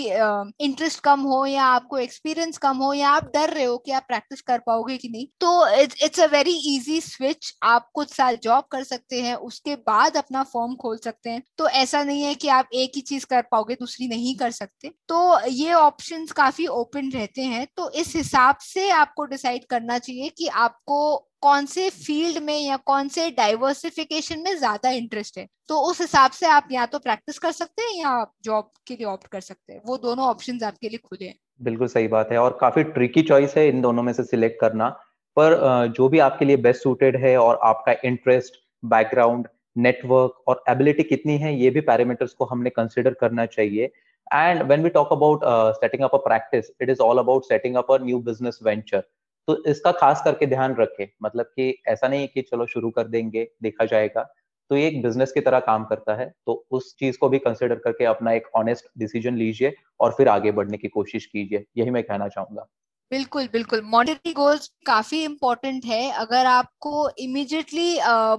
[0.66, 4.06] इंटरेस्ट कम हो या आपको एक्सपीरियंस कम हो या आप डर रहे हो कि आप
[4.08, 5.68] प्रैक्टिस कर पाओगे कि नहीं तो
[6.06, 10.44] it's a very easy switch आप कुछ साल जॉब कर सकते हैं, उसके बाद अपना
[10.44, 13.76] फॉर्म खोल सकते हैं। तो ऐसा नहीं है कि आप एक ही चीज़ कर पाओगे,
[13.76, 18.90] दूसरी नहीं कर सकते। तो ये ऑप्शन काफ़ी ओपन रहते हैं। तो इस हिसाब से
[18.90, 24.56] आपको डिसाइड करना चाहिए कि आपको कौन से फ़ील्ड में या कौन से डाइवर्सिफिकेशन में
[24.58, 25.48] ज़्यादा इंटरेस्ट है?
[25.70, 29.06] तो उस हिसाब से आप या तो प्रैक्टिस कर सकते हैं या जॉब के लिए
[29.08, 32.38] ऑप्ट कर सकते हैं। वो दोनों ऑप्शंस आपके लिए खुले हैं। बिल्कुल सही बात है
[32.38, 34.90] और काफ़ी ट्रिकी चॉइस है इन दोनों में से सिलेक्ट करना।
[35.38, 35.56] पर
[35.98, 41.38] जो भी आपके लिए बेस्ट सूटेड है और आपका इंटरेस्ट बैकग्राउंड नेटवर्क और एबिलिटी कितनी
[41.38, 43.92] है, ये भी पैरामीटर्स को हमने कंसिडर करना चाहिए।
[44.28, 45.42] And when we talk about
[45.76, 49.04] setting up a practice it is all about setting up a new business venture
[49.48, 53.48] तो इसका खास करके ध्यान रखें। मतलब कि ऐसा नहीं कि चलो शुरू कर देंगे,
[53.64, 54.24] देखा जाएगा।
[54.72, 57.76] तो ये एक बिज़नेस की तरह काम करता है। तो उस चीज़ को भी कंसिडर
[57.78, 62.04] करके अपना एक ऑनेस्ट डिसीज़न लीजिए और फिर आगे बढ़ने की कोशिश कीजिए। यही मैं
[62.04, 62.68] कहना चाहूँगा।
[63.12, 67.86] बिल्कुल बिल्कुल। मॉनेटरी गोल्स काफ़ी इम्पोर्टेंट है। अगर आपको इमिजिएटली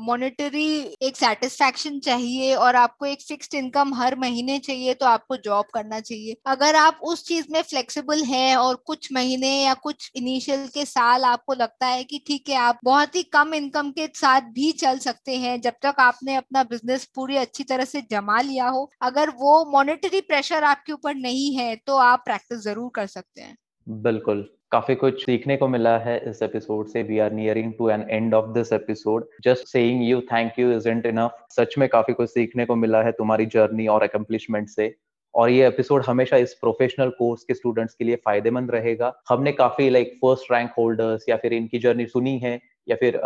[0.03, 5.37] मॉनेटरी uh, एक सेटिस्फैक्शन चाहिए और आपको एक फिक्स्ड इनकम हर महीने चाहिए तो आपको
[5.39, 10.11] जॉब करना चाहिए। अगर आप उस चीज़ में फ्लेक्सिबल हैं और कुछ महीने या कुछ
[10.17, 14.07] इनिशियल के साल आपको लगता है कि ठीक है आप बहुत ही कम इनकम के
[14.17, 18.41] साथ भी चल सकते हैं जब तक आपने अपना बिज़नेस पूरी अच्छी तरह से जमा
[18.43, 23.07] लिया हो अगर वो मॉनेटरी प्रेशर आपके ऊपर नहीं है तो आप प्रैक्टिस ज़रूर कर
[23.09, 23.57] सकते हैं।
[23.89, 28.05] बिल्कुल। काफ़ी कुछ सीखने को मिला है इस एपिसोड से। We are nearing to an
[28.11, 32.31] end of this episode just saying you thank you isn't enough सच में काफ़ी कुछ
[32.31, 34.95] सीखने को मिला है तुम्हारी जर्नी और अकम्पलिशमेंट से।
[35.35, 39.89] और ये एपिसोड हमेशा इस प्रोफेशनल कोर्स के स्टूडेंट्स के लिए फ़ायदेमंद रहेगा। हमने काफ़ी
[39.91, 42.59] लाइक फ़र्स्ट रैंक होल्डर्स या फिर इनकी जर्नी सुनी है,
[42.89, 43.21] या फिर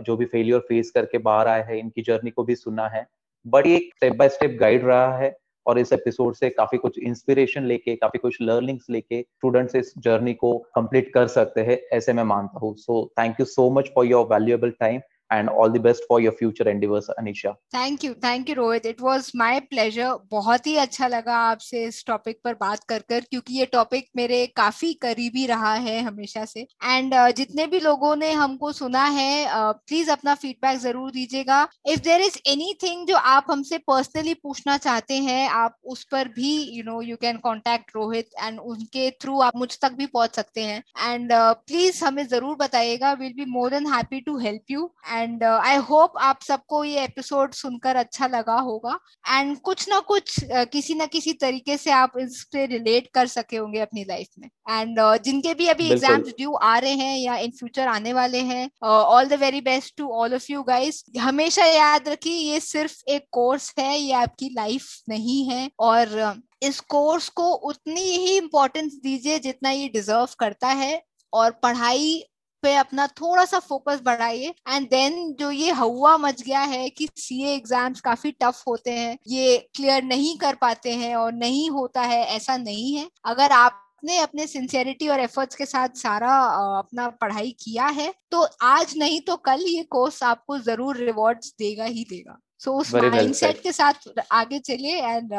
[0.00, 3.06] जो भी फेलियर फेस करके बाहर आए हैं, इनकी जर्नी को भी सुना है।
[3.46, 5.36] बट ये स्टेप बाय स्टेप गाइड रहा है।
[5.66, 10.34] और इस एपिसोड से काफ़ी कुछ इंस्पिरेशन लेके, काफ़ी कुछ लर्निंग्स लेके स्टूडेंट्स इस जर्नी
[10.34, 14.06] को कंप्लीट कर सकते हैं, ऐसे मैं मानता हूँ। So thank you so much for
[14.06, 15.00] your valuable time
[15.30, 17.54] and all the best for your future endeavors anisha.
[17.72, 18.14] Thank you.
[18.14, 18.86] Thank you rohit.
[18.86, 20.12] It was my pleasure.
[20.30, 24.46] बहुत ही अच्छा लगा आपसे इस टॉपिक पर बात कर कर क्योंकि ये टॉपिक मेरे
[24.56, 29.46] काफ़ी करीबी रहा है हमेशा से। एंड uh, जितने भी लोगों ने हमको सुना है
[29.54, 34.76] प्लीज़ uh, अपना फीडबैक ज़रूर दीजिएगा। इफ़ देर इज़ एनीथिंग जो आप हमसे पर्सनली पूछना
[34.78, 39.40] चाहते हैं आप उस पर भी you know you can contact Rohit and उनके थ्रू
[39.40, 43.44] आप मुझ तक भी पहुँच सकते हैं। एंड प्लीज़ uh, हमें ज़रूर बताइएगा। Will be
[43.50, 48.26] more than happy to help you and I hope आप सबको ये एपिसोड सुनकर अच्छा
[48.26, 48.98] लगा होगा।
[49.28, 53.56] एंड कुछ ना कुछ uh, किसी ना किसी तरीके से आप इससे रिलेट कर सके
[53.56, 57.36] होंगे अपनी लाइफ में। एंड uh, जिनके भी अभी एग्ज़ाम्स ड्यू आ रहे हैं या
[57.36, 61.64] इन फ्यूचर आने वाले हैं all the very best to all of you guys हमेशा
[61.64, 66.80] याद रखिए ये सिर्फ़ एक कोर्स है ये आपकी लाइफ नहीं है। और uh, इस
[66.80, 71.00] कोर्स को उतनी ही इम्पोर्टेंस दीजिए जितना ये डिजर्व करता है।
[71.32, 72.22] और पढ़ाई
[72.62, 77.08] पे अपना थोड़ा सा फोकस बढ़ाइए। एंड देन जो ये हवा मच गया है कि
[77.18, 82.02] सीए एग्ज़ाम्स काफ़ी टफ होते हैं, ये क्लियर नहीं कर पाते हैं और नहीं होता
[82.02, 86.34] है, ऐसा नहीं है। अगर आप ने अपने सिंसियरिटी और एफर्ट्स के साथ सारा
[86.78, 91.84] अपना पढ़ाई किया है तो आज नहीं तो कल ये कोर्स आपको ज़रूर रिवॉर्ड्स देगा
[91.86, 93.92] ही देगा। सो so, उस माइंडसेट के साथ
[94.32, 95.30] आगे चलिए and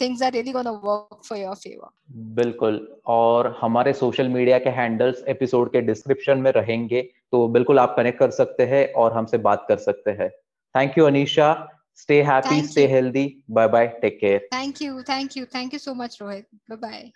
[0.00, 5.24] things are really gonna work for your favour बिल्कुल और हमारे सोशल मीडिया के हैंडल्स
[5.28, 9.64] एपिसोड के डिस्क्रिप्शन में रहेंगे तो बिल्कुल आप कनेक्ट कर सकते हैं और हमसे बात
[9.68, 10.30] कर सकते हैं।
[10.74, 15.44] Thank you Anisha stay happy stay healthy bye bye take care thank you thank you
[15.44, 17.10] thank you so much Rohit bye bye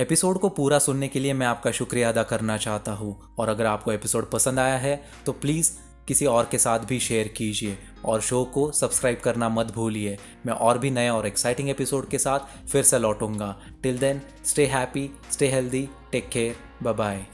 [0.00, 3.66] episode को पूरा सुनने के लिए मैं आपका शुक्रिया अदा करना चाहता हूँ। और अगर
[3.66, 5.72] आपको एपिसोड पसंद आया है तो प्लीज़
[6.08, 10.54] किसी और के साथ भी शेयर कीजिए और शो को सब्सक्राइब करना मत भूलिए। मैं
[10.54, 15.10] और भी नए और एक्साइटिंग एपिसोड के साथ फिर से लौटूँगा। Till then stay happy
[15.32, 17.26] stay healthy take care bye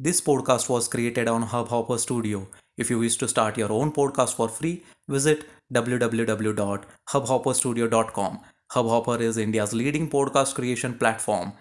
[0.00, 2.46] this podcast was created on Hubhopper studio
[2.78, 6.84] if you wish to start your own podcast for free visit W W W dot
[7.24, 8.38] Hubhopper studio dot com
[8.86, 11.52] Hubhopper is India's leading podcast creation platform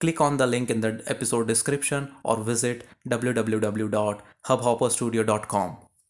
[0.00, 5.85] Click on the link in the episode description or visit www.hubhopperstudio.com.